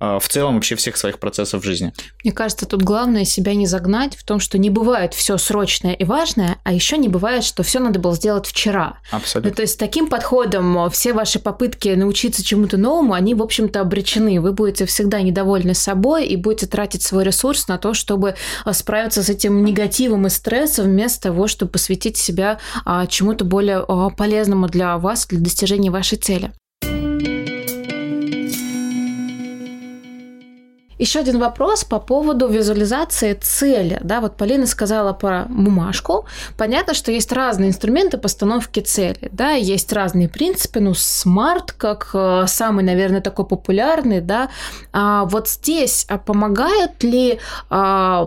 [0.00, 1.92] в целом вообще всех своих процессов в жизни.
[2.24, 6.04] Мне кажется, тут главное себя не загнать в том, что не бывает все срочное и
[6.04, 8.98] важное, а еще не бывает, что все надо было сделать вчера.
[9.10, 9.50] Абсолютно.
[9.50, 14.40] Ну, то есть таким подходом все ваши попытки научиться чему-то новому, они, в общем-то, обречены.
[14.40, 18.34] Вы будете всегда недовольны собой и будете тратить свой ресурс на то, чтобы
[18.64, 23.84] а, справиться с этим негативом и стрессом, вместо того, чтобы посвятить себя а, чему-то более
[24.16, 26.52] полезному для вас, для достижения вашей цели.
[30.98, 33.98] Еще один вопрос по поводу визуализации цели.
[34.02, 36.26] Да, вот Полина сказала про бумажку.
[36.56, 39.28] Понятно, что есть разные инструменты постановки цели.
[39.32, 40.80] Да, есть разные принципы.
[40.80, 44.20] Ну, смарт как э, самый, наверное, такой популярный.
[44.20, 44.48] Да.
[44.92, 47.38] А вот здесь а помогает ли
[47.70, 48.26] а,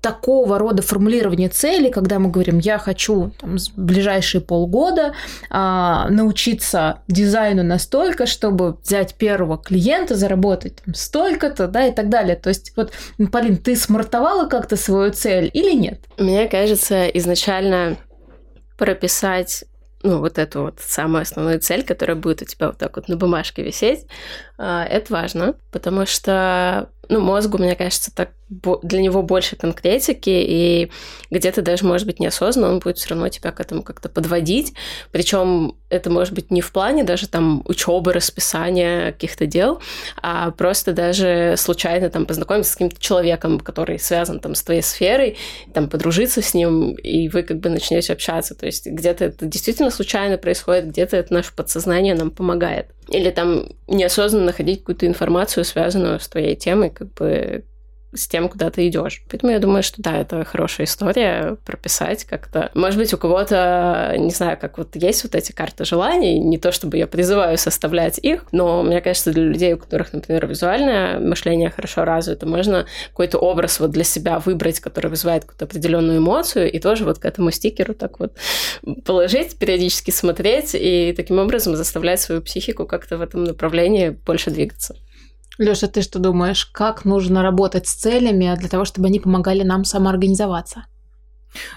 [0.00, 5.14] такого рода формулирование цели, когда мы говорим, я хочу там, в ближайшие полгода
[5.50, 12.36] а, научиться дизайну настолько, чтобы взять первого клиента, заработать там, столько-то, да, и так далее.
[12.36, 12.92] То есть, вот,
[13.32, 16.00] Полин, ты смартовала как-то свою цель или нет?
[16.16, 17.96] Мне кажется, изначально
[18.76, 19.64] прописать
[20.04, 23.16] ну, вот эту вот самую основную цель, которая будет у тебя вот так вот на
[23.16, 24.06] бумажке висеть,
[24.56, 30.90] а, это важно, потому что ну, мозгу, мне кажется, так для него больше конкретики, и
[31.30, 34.72] где-то даже, может быть, неосознанно он будет все равно тебя к этому как-то подводить.
[35.12, 39.80] Причем это может быть не в плане даже там учебы, расписания каких-то дел,
[40.22, 45.36] а просто даже случайно там познакомиться с каким-то человеком, который связан там с твоей сферой,
[45.74, 48.54] там подружиться с ним, и вы как бы начнете общаться.
[48.54, 52.88] То есть где-то это действительно случайно происходит, где-то это наше подсознание нам помогает.
[53.08, 57.64] Или там неосознанно находить какую-то информацию, связанную с твоей темой, как бы
[58.14, 59.22] с тем, куда ты идешь.
[59.30, 62.70] Поэтому я думаю, что да, это хорошая история прописать как-то.
[62.74, 66.72] Может быть, у кого-то, не знаю, как вот есть вот эти карты желаний, не то
[66.72, 71.70] чтобы я призываю составлять их, но мне кажется, для людей, у которых, например, визуальное мышление
[71.70, 76.78] хорошо развито, можно какой-то образ вот для себя выбрать, который вызывает какую-то определенную эмоцию, и
[76.78, 78.32] тоже вот к этому стикеру так вот
[79.04, 84.96] положить, периодически смотреть, и таким образом заставлять свою психику как-то в этом направлении больше двигаться.
[85.58, 89.84] Леша, ты что думаешь, как нужно работать с целями для того, чтобы они помогали нам
[89.84, 90.84] самоорганизоваться?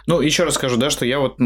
[0.06, 1.38] Ну, еще раз скажу, да, что я вот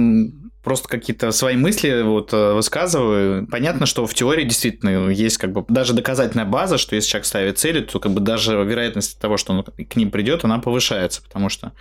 [0.66, 3.48] просто какие-то свои мысли вот э, высказываю.
[3.48, 7.60] Понятно, что в теории действительно есть как бы даже доказательная база, что если человек ставит
[7.60, 11.50] цели, то как бы даже вероятность того, что он к ним придет, она повышается, потому
[11.50, 11.72] что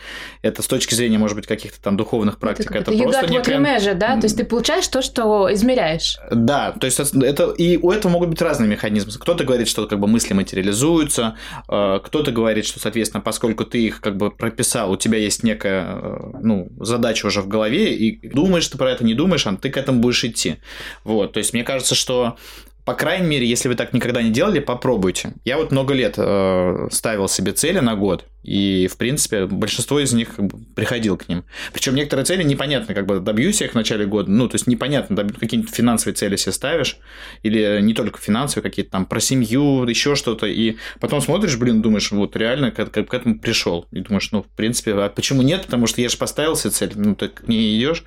[0.43, 3.59] это с точки зрения, может быть, каких-то там духовных практик, это, это, это просто некая...
[3.59, 4.19] measure, да?
[4.21, 6.19] То есть ты получаешь то, что измеряешь.
[6.31, 9.13] Да, то есть это и у этого могут быть разные механизмы.
[9.13, 11.37] Кто-то говорит, что как бы мысли материализуются,
[11.69, 15.87] э, кто-то говорит, что, соответственно, поскольку ты их как бы прописал, у тебя есть некая
[15.87, 19.71] э, ну, задача уже в голове, и думаешь ты про это не думаешь, а ты
[19.71, 20.57] к этому будешь идти.
[21.05, 22.37] Вот, то есть мне кажется, что
[22.85, 25.33] по крайней мере, если вы так никогда не делали, попробуйте.
[25.45, 30.13] Я вот много лет э, ставил себе цели на год, и, в принципе, большинство из
[30.13, 30.39] них
[30.75, 31.45] приходил к ним.
[31.73, 34.67] Причем некоторые цели непонятно, как бы добьюсь я их в начале года, ну, то есть
[34.67, 36.99] непонятно, какие-нибудь финансовые цели себе ставишь,
[37.43, 42.13] или не только финансовые, какие-то там про семью, еще что-то, и потом смотришь, блин, думаешь,
[42.13, 45.65] вот реально к, к, к этому пришел, и думаешь, ну, в принципе, а почему нет?
[45.65, 48.05] Потому что я же поставил себе цель, ну, ты к ней идешь,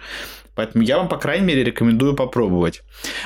[0.57, 2.81] Поэтому я вам, по крайней мере, рекомендую попробовать.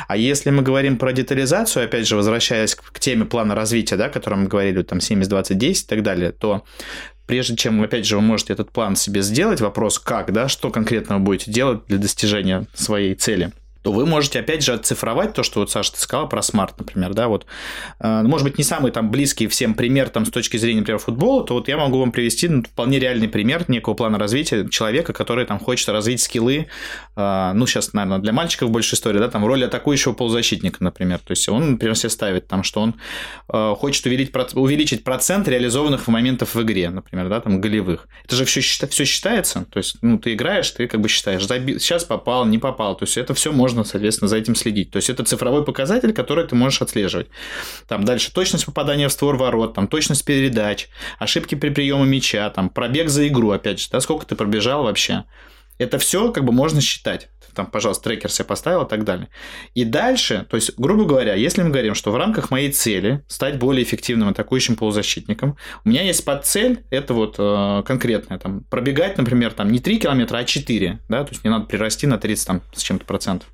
[0.09, 4.09] А если мы говорим про детализацию, опять же, возвращаясь к теме плана развития, да, о
[4.09, 6.63] котором мы говорили, там 70-20-10 и так далее, то
[7.27, 11.17] прежде чем, опять же, вы можете этот план себе сделать, вопрос как, да, что конкретно
[11.17, 13.51] вы будете делать для достижения своей цели–
[13.82, 17.13] то вы можете опять же оцифровать то, что вот Саша ты сказала про смарт, например,
[17.13, 17.45] да, вот,
[17.99, 21.45] э, может быть, не самый там близкий всем пример там с точки зрения, например, футбола,
[21.45, 25.45] то вот я могу вам привести ну, вполне реальный пример некого плана развития человека, который
[25.45, 26.67] там хочет развить скиллы,
[27.15, 31.32] э, ну, сейчас, наверное, для мальчиков больше история, да, там роль атакующего полузащитника, например, то
[31.32, 32.95] есть он, например, себе ставит там, что он
[33.51, 38.07] э, хочет увеличить, увеличить процент реализованных моментов в игре, например, да, там, голевых.
[38.25, 42.03] Это же все, все считается, то есть, ну, ты играешь, ты как бы считаешь, сейчас
[42.03, 44.91] попал, не попал, то есть это все можно можно, соответственно, за этим следить.
[44.91, 47.28] То есть это цифровой показатель, который ты можешь отслеживать.
[47.88, 52.69] Там дальше точность попадания в створ ворот, там точность передач, ошибки при приеме мяча, там
[52.69, 55.24] пробег за игру, опять же, да, сколько ты пробежал вообще.
[55.78, 59.30] Это все как бы можно считать там, пожалуйста, трекер себе поставил и так далее.
[59.74, 63.60] И дальше, то есть, грубо говоря, если мы говорим, что в рамках моей цели стать
[63.60, 69.54] более эффективным атакующим полузащитником, у меня есть подцель, это вот э, конкретная, там, пробегать, например,
[69.54, 72.62] там, не 3 километра, а 4, да, то есть, мне надо прирасти на 30 там,
[72.74, 73.49] с чем-то процентов.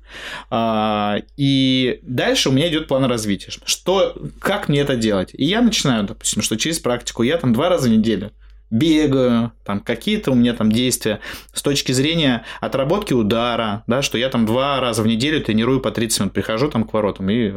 [0.50, 3.50] А, и дальше у меня идет план развития.
[3.64, 5.30] Что, как мне это делать?
[5.32, 8.32] И я начинаю, допустим, что через практику я там два раза в неделю
[8.70, 11.20] бегаю, там какие-то у меня там действия
[11.52, 15.90] с точки зрения отработки удара, да, что я там два раза в неделю тренирую по
[15.90, 17.52] 30 минут, прихожу там к воротам и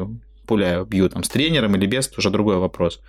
[0.45, 3.01] пуляю, бью там с тренером или без, это уже другой вопрос.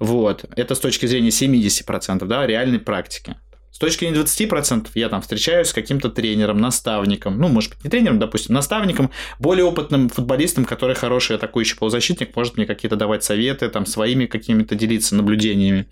[0.00, 3.36] Вот, это с точки зрения 70%, да, реальной практики.
[3.72, 7.90] С точки зрения 20% я там встречаюсь с каким-то тренером, наставником, ну, может быть, не
[7.90, 13.70] тренером, допустим, наставником, более опытным футболистом, который хороший атакующий полузащитник, может мне какие-то давать советы,
[13.70, 15.88] там, своими какими-то делиться наблюдениями.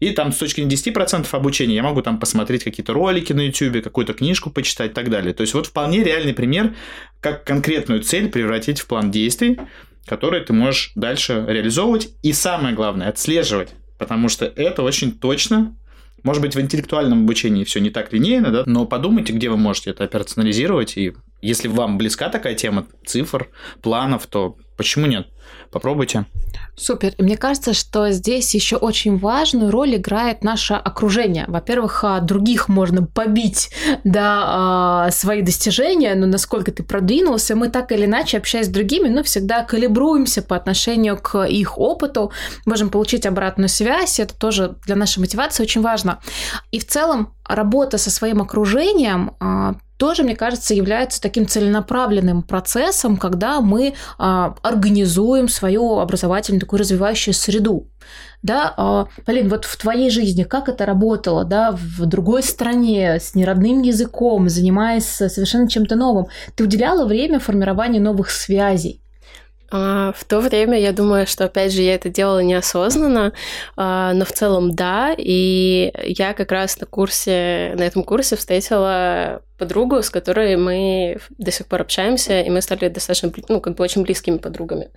[0.00, 3.82] И там с точки зрения 10% обучения я могу там посмотреть какие-то ролики на YouTube,
[3.82, 5.32] какую-то книжку почитать и так далее.
[5.32, 6.74] То есть вот вполне реальный пример,
[7.20, 9.58] как конкретную цель превратить в план действий,
[10.04, 15.74] который ты можешь дальше реализовывать и самое главное отслеживать, потому что это очень точно
[16.24, 19.90] может быть, в интеллектуальном обучении все не так линейно, да, но подумайте, где вы можете
[19.90, 21.12] это операционализировать, и
[21.44, 23.50] если вам близка такая тема цифр,
[23.82, 25.28] планов, то почему нет?
[25.70, 26.26] Попробуйте.
[26.76, 27.14] Супер.
[27.18, 31.44] Мне кажется, что здесь еще очень важную роль играет наше окружение.
[31.48, 33.70] Во-первых, а, других можно побить
[34.04, 39.08] да, а, свои достижения, но насколько ты продвинулся, мы так или иначе, общаясь с другими,
[39.08, 42.32] ну, всегда калибруемся по отношению к их опыту,
[42.66, 46.20] можем получить обратную связь, это тоже для нашей мотивации очень важно.
[46.70, 53.16] И в целом работа со своим окружением а, тоже, мне кажется, является таким целенаправленным процессом,
[53.16, 57.88] когда мы а, организуем свою образовательную такую развивающую среду.
[58.42, 63.34] Да, а, Полин, вот в твоей жизни как это работало, да, в другой стране, с
[63.34, 66.26] неродным языком, занимаясь совершенно чем-то новым?
[66.54, 69.00] Ты уделяла время формированию новых связей?
[69.70, 73.32] А, в то время я думаю, что, опять же, я это делала неосознанно,
[73.76, 79.42] а, но в целом да, и я как раз на курсе, на этом курсе встретила
[79.58, 83.84] подругу, с которой мы до сих пор общаемся, и мы стали достаточно, ну, как бы
[83.84, 84.90] очень близкими подругами.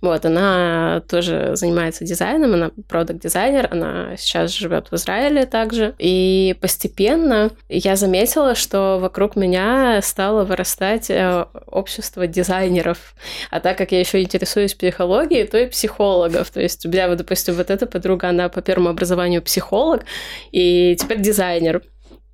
[0.00, 5.94] Вот, она тоже занимается дизайном, она продукт-дизайнер, она сейчас живет в Израиле также.
[5.98, 13.14] И постепенно я заметила, что вокруг меня стало вырастать э, общество дизайнеров.
[13.50, 16.50] А так как я еще интересуюсь психологией, то и психологов.
[16.50, 20.04] То есть у меня, допустим, вот эта подруга, она по первому образованию психолог,
[20.52, 21.82] и теперь дизайнер.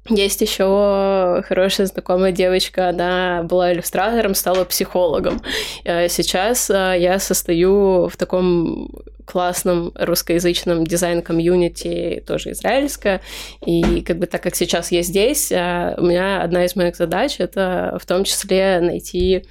[0.08, 5.40] Есть еще хорошая знакомая девочка, она была иллюстратором, стала психологом.
[5.84, 8.90] Э, сейчас э, я состою в таком
[9.24, 13.20] классном русскоязычном дизайн-community, тоже израильское.
[13.64, 17.36] И как бы так как сейчас я здесь, э, у меня одна из моих задач—
[17.38, 19.44] это в том числе найти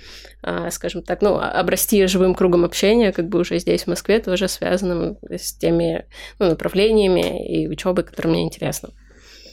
[0.69, 5.17] скажем так, ну, обрасти живым кругом общения, как бы уже здесь, в Москве, тоже связанным
[5.27, 6.05] с теми
[6.37, 8.89] ну, направлениями и учебой, которые мне интересны.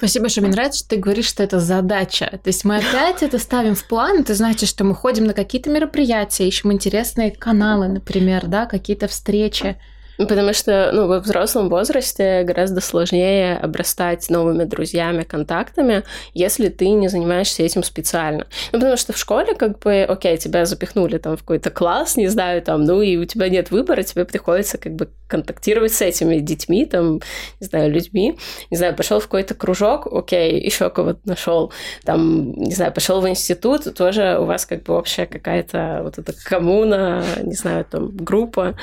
[0.03, 2.40] Спасибо, что мне нравится, что ты говоришь, что это задача.
[2.42, 5.70] То есть мы опять это ставим в план, это значит, что мы ходим на какие-то
[5.70, 9.76] мероприятия, ищем интересные каналы, например, да, какие-то встречи.
[10.18, 16.03] Потому что ну, во взрослом возрасте гораздо сложнее обрастать новыми друзьями, контактами,
[16.34, 18.46] если ты не занимаешься этим специально.
[18.72, 22.26] Ну, потому что в школе, как бы, окей, тебя запихнули там в какой-то класс, не
[22.26, 26.41] знаю, там, ну, и у тебя нет выбора, тебе приходится как бы контактировать с этими
[26.41, 27.14] детьми, там,
[27.59, 28.39] не знаю, людьми.
[28.70, 31.72] Не знаю, пошел в какой-то кружок, окей, еще кого-то нашел.
[32.05, 36.35] Там, не знаю, пошел в институт, тоже у вас как бы общая какая-то вот эта
[36.45, 38.76] коммуна, не знаю, там, группа.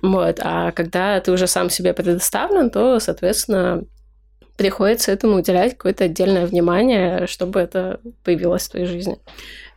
[0.00, 0.40] Вот.
[0.40, 3.84] А когда ты уже сам себе предоставлен, то, соответственно,
[4.56, 9.18] приходится этому уделять какое-то отдельное внимание, чтобы это появилось в твоей жизни.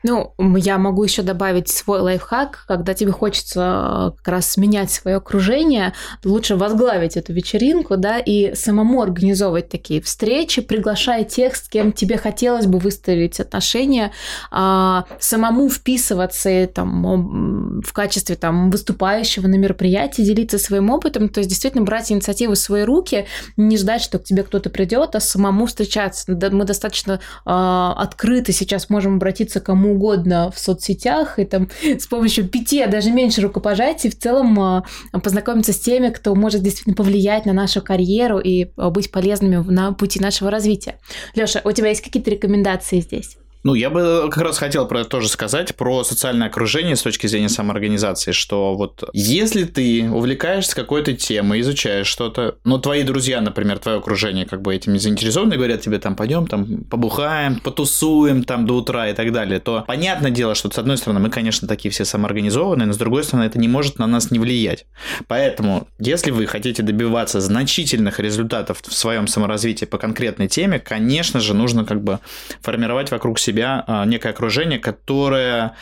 [0.07, 5.17] Ну, я могу еще добавить свой лайфхак, когда тебе хочется э, как раз менять свое
[5.17, 5.93] окружение,
[6.23, 12.17] лучше возглавить эту вечеринку, да, и самому организовывать такие встречи, приглашая тех, с кем тебе
[12.17, 14.11] хотелось бы выставить отношения,
[14.51, 21.49] а, самому вписываться там, в качестве там, выступающего на мероприятии, делиться своим опытом, то есть
[21.49, 23.25] действительно брать инициативу в свои руки,
[23.57, 26.31] не ждать, что к тебе кто-то придет, а самому встречаться.
[26.51, 32.07] Мы достаточно а, открыто сейчас можем обратиться к кому угодно в соцсетях, и там с
[32.07, 36.95] помощью пяти, а даже меньше рукопожатий в целом а, познакомиться с теми, кто может действительно
[36.95, 40.99] повлиять на нашу карьеру и а, быть полезными на пути нашего развития.
[41.35, 43.37] Лёша, у тебя есть какие-то рекомендации здесь?
[43.65, 47.25] Ну, я бы как раз хотел про это тоже сказать, про социальное окружение с точки
[47.25, 53.79] зрения самоорганизации, что вот если ты увлекаешься какой-то темой, изучаешь что-то, но твои друзья, например,
[53.79, 58.67] твое окружение как бы этим не заинтересованы, говорят тебе там, пойдем там побухаем, потусуем там
[58.67, 61.91] до утра и так далее, то понятное дело, что с одной стороны мы, конечно, такие
[61.91, 64.85] все самоорганизованные, но с другой стороны это не может на нас не влиять.
[65.27, 71.55] Поэтому, если вы хотите добиваться значительных результатов в своем саморазвитии по конкретной теме, конечно же,
[71.55, 72.19] нужно как бы
[72.61, 75.75] формировать вокруг себя себя а, некое окружение, которое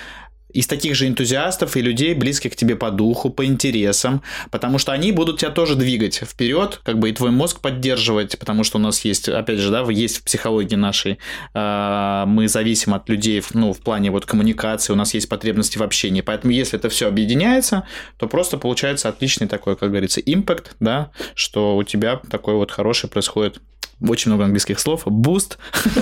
[0.53, 4.21] из таких же энтузиастов и людей, близких к тебе по духу, по интересам,
[4.51, 8.63] потому что они будут тебя тоже двигать вперед, как бы и твой мозг поддерживать, потому
[8.63, 11.17] что у нас есть, опять же, да, есть в психологии нашей,
[11.55, 15.81] э, мы зависим от людей, ну, в плане вот коммуникации, у нас есть потребности в
[15.81, 21.09] общении, поэтому если это все объединяется, то просто получается отличный такой, как говорится, impact, да,
[21.33, 23.59] что у тебя такой вот хороший происходит
[24.01, 25.57] очень много английских слов, boost,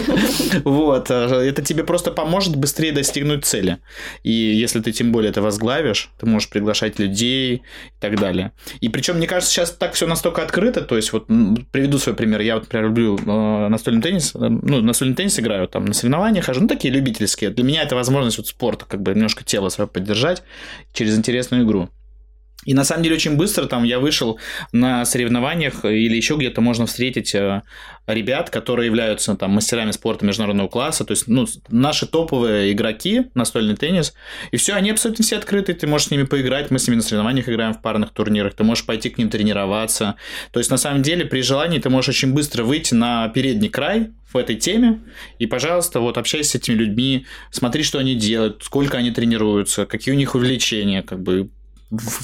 [0.63, 3.77] вот, это тебе просто поможет быстрее достигнуть цели.
[4.23, 7.61] И если ты тем более это возглавишь, ты можешь приглашать людей и
[7.99, 8.51] так далее.
[8.79, 11.27] И причем, мне кажется, сейчас так все настолько открыто, то есть вот
[11.71, 15.67] приведу свой пример, я вот, например, люблю э, настольный теннис, э, ну, настольный теннис играю,
[15.67, 17.49] там, на соревнованиях хожу, ну, такие любительские.
[17.51, 20.43] Для меня это возможность вот спорта, как бы немножко тело свое поддержать
[20.93, 21.89] через интересную игру.
[22.65, 24.39] И на самом деле очень быстро там я вышел
[24.71, 27.63] на соревнованиях или еще где-то можно встретить э,
[28.05, 33.75] ребят, которые являются там мастерами спорта международного класса, то есть ну, наши топовые игроки, настольный
[33.75, 34.13] теннис,
[34.51, 37.01] и все, они абсолютно все открыты, ты можешь с ними поиграть, мы с ними на
[37.01, 40.15] соревнованиях играем в парных турнирах, ты можешь пойти к ним тренироваться,
[40.51, 44.11] то есть на самом деле при желании ты можешь очень быстро выйти на передний край
[44.31, 45.01] в этой теме,
[45.39, 50.13] и, пожалуйста, вот общайся с этими людьми, смотри, что они делают, сколько они тренируются, какие
[50.13, 51.49] у них увлечения, как бы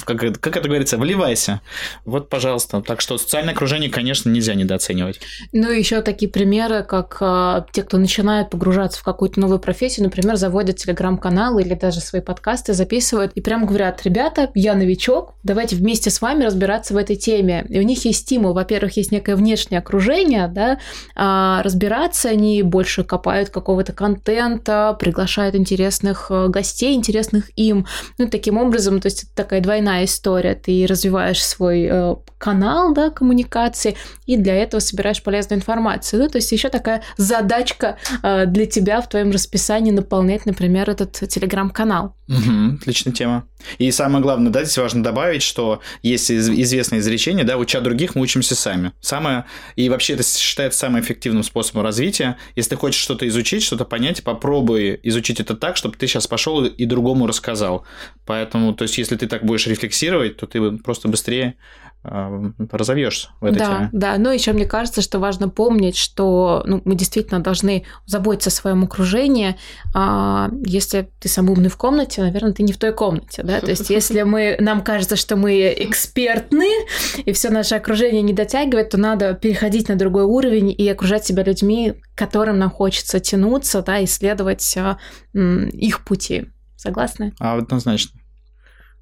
[0.04, 1.60] как, как это говорится, вливайся.
[2.04, 2.80] Вот, пожалуйста.
[2.80, 5.20] Так что социальное окружение, конечно, нельзя недооценивать.
[5.52, 10.36] Ну, еще такие примеры, как а, те, кто начинает погружаться в какую-то новую профессию, например,
[10.36, 16.10] заводят телеграм-канал или даже свои подкасты записывают и прям говорят, ребята, я новичок, давайте вместе
[16.10, 17.66] с вами разбираться в этой теме.
[17.68, 18.54] И у них есть стимул.
[18.54, 20.78] Во-первых, есть некое внешнее окружение, да,
[21.14, 27.86] а разбираться они больше копают какого-то контента, приглашают интересных э, гостей, интересных им.
[28.18, 30.54] Ну, таким образом, то есть это такая такая двойная история.
[30.54, 33.96] Ты развиваешь свой э, канал да, коммуникации
[34.26, 36.22] и для этого собираешь полезную информацию.
[36.22, 41.12] Ну, то есть еще такая задачка э, для тебя в твоем расписании наполнять, например, этот
[41.12, 42.14] телеграм-канал.
[42.28, 43.46] Угу, отличная тема.
[43.78, 48.22] И самое главное, да, здесь важно добавить, что есть известное изречение, да, уча других, мы
[48.22, 48.92] учимся сами.
[49.00, 49.46] Самое,
[49.76, 52.36] и вообще это считается самым эффективным способом развития.
[52.54, 56.64] Если ты хочешь что-то изучить, что-то понять, попробуй изучить это так, чтобы ты сейчас пошел
[56.64, 57.84] и другому рассказал.
[58.26, 61.54] Поэтому, то есть, если ты так будешь рефлексировать, то ты просто быстрее
[62.04, 63.88] э, разовьешься в этой да, теме.
[63.92, 68.52] Да, но еще мне кажется, что важно помнить, что ну, мы действительно должны заботиться о
[68.52, 69.56] своем окружении.
[69.94, 73.60] А если ты самый умный в комнате, наверное, ты не в той комнате, да.
[73.60, 76.68] То есть, если мы нам кажется, что мы экспертны
[77.24, 81.42] и все наше окружение не дотягивает, то надо переходить на другой уровень и окружать себя
[81.42, 84.98] людьми, к которым нам хочется тянуться, да, исследовать а,
[85.34, 86.46] их пути.
[86.78, 87.34] Согласны?
[87.40, 88.17] А, однозначно.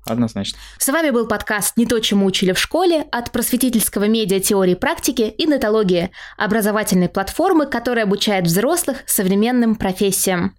[0.07, 0.59] Однозначно.
[0.79, 5.23] С вами был подкаст «Не то, чему учили в школе» от просветительского медиа теории практики
[5.23, 10.55] и нетологии, образовательной платформы, которая обучает взрослых современным профессиям.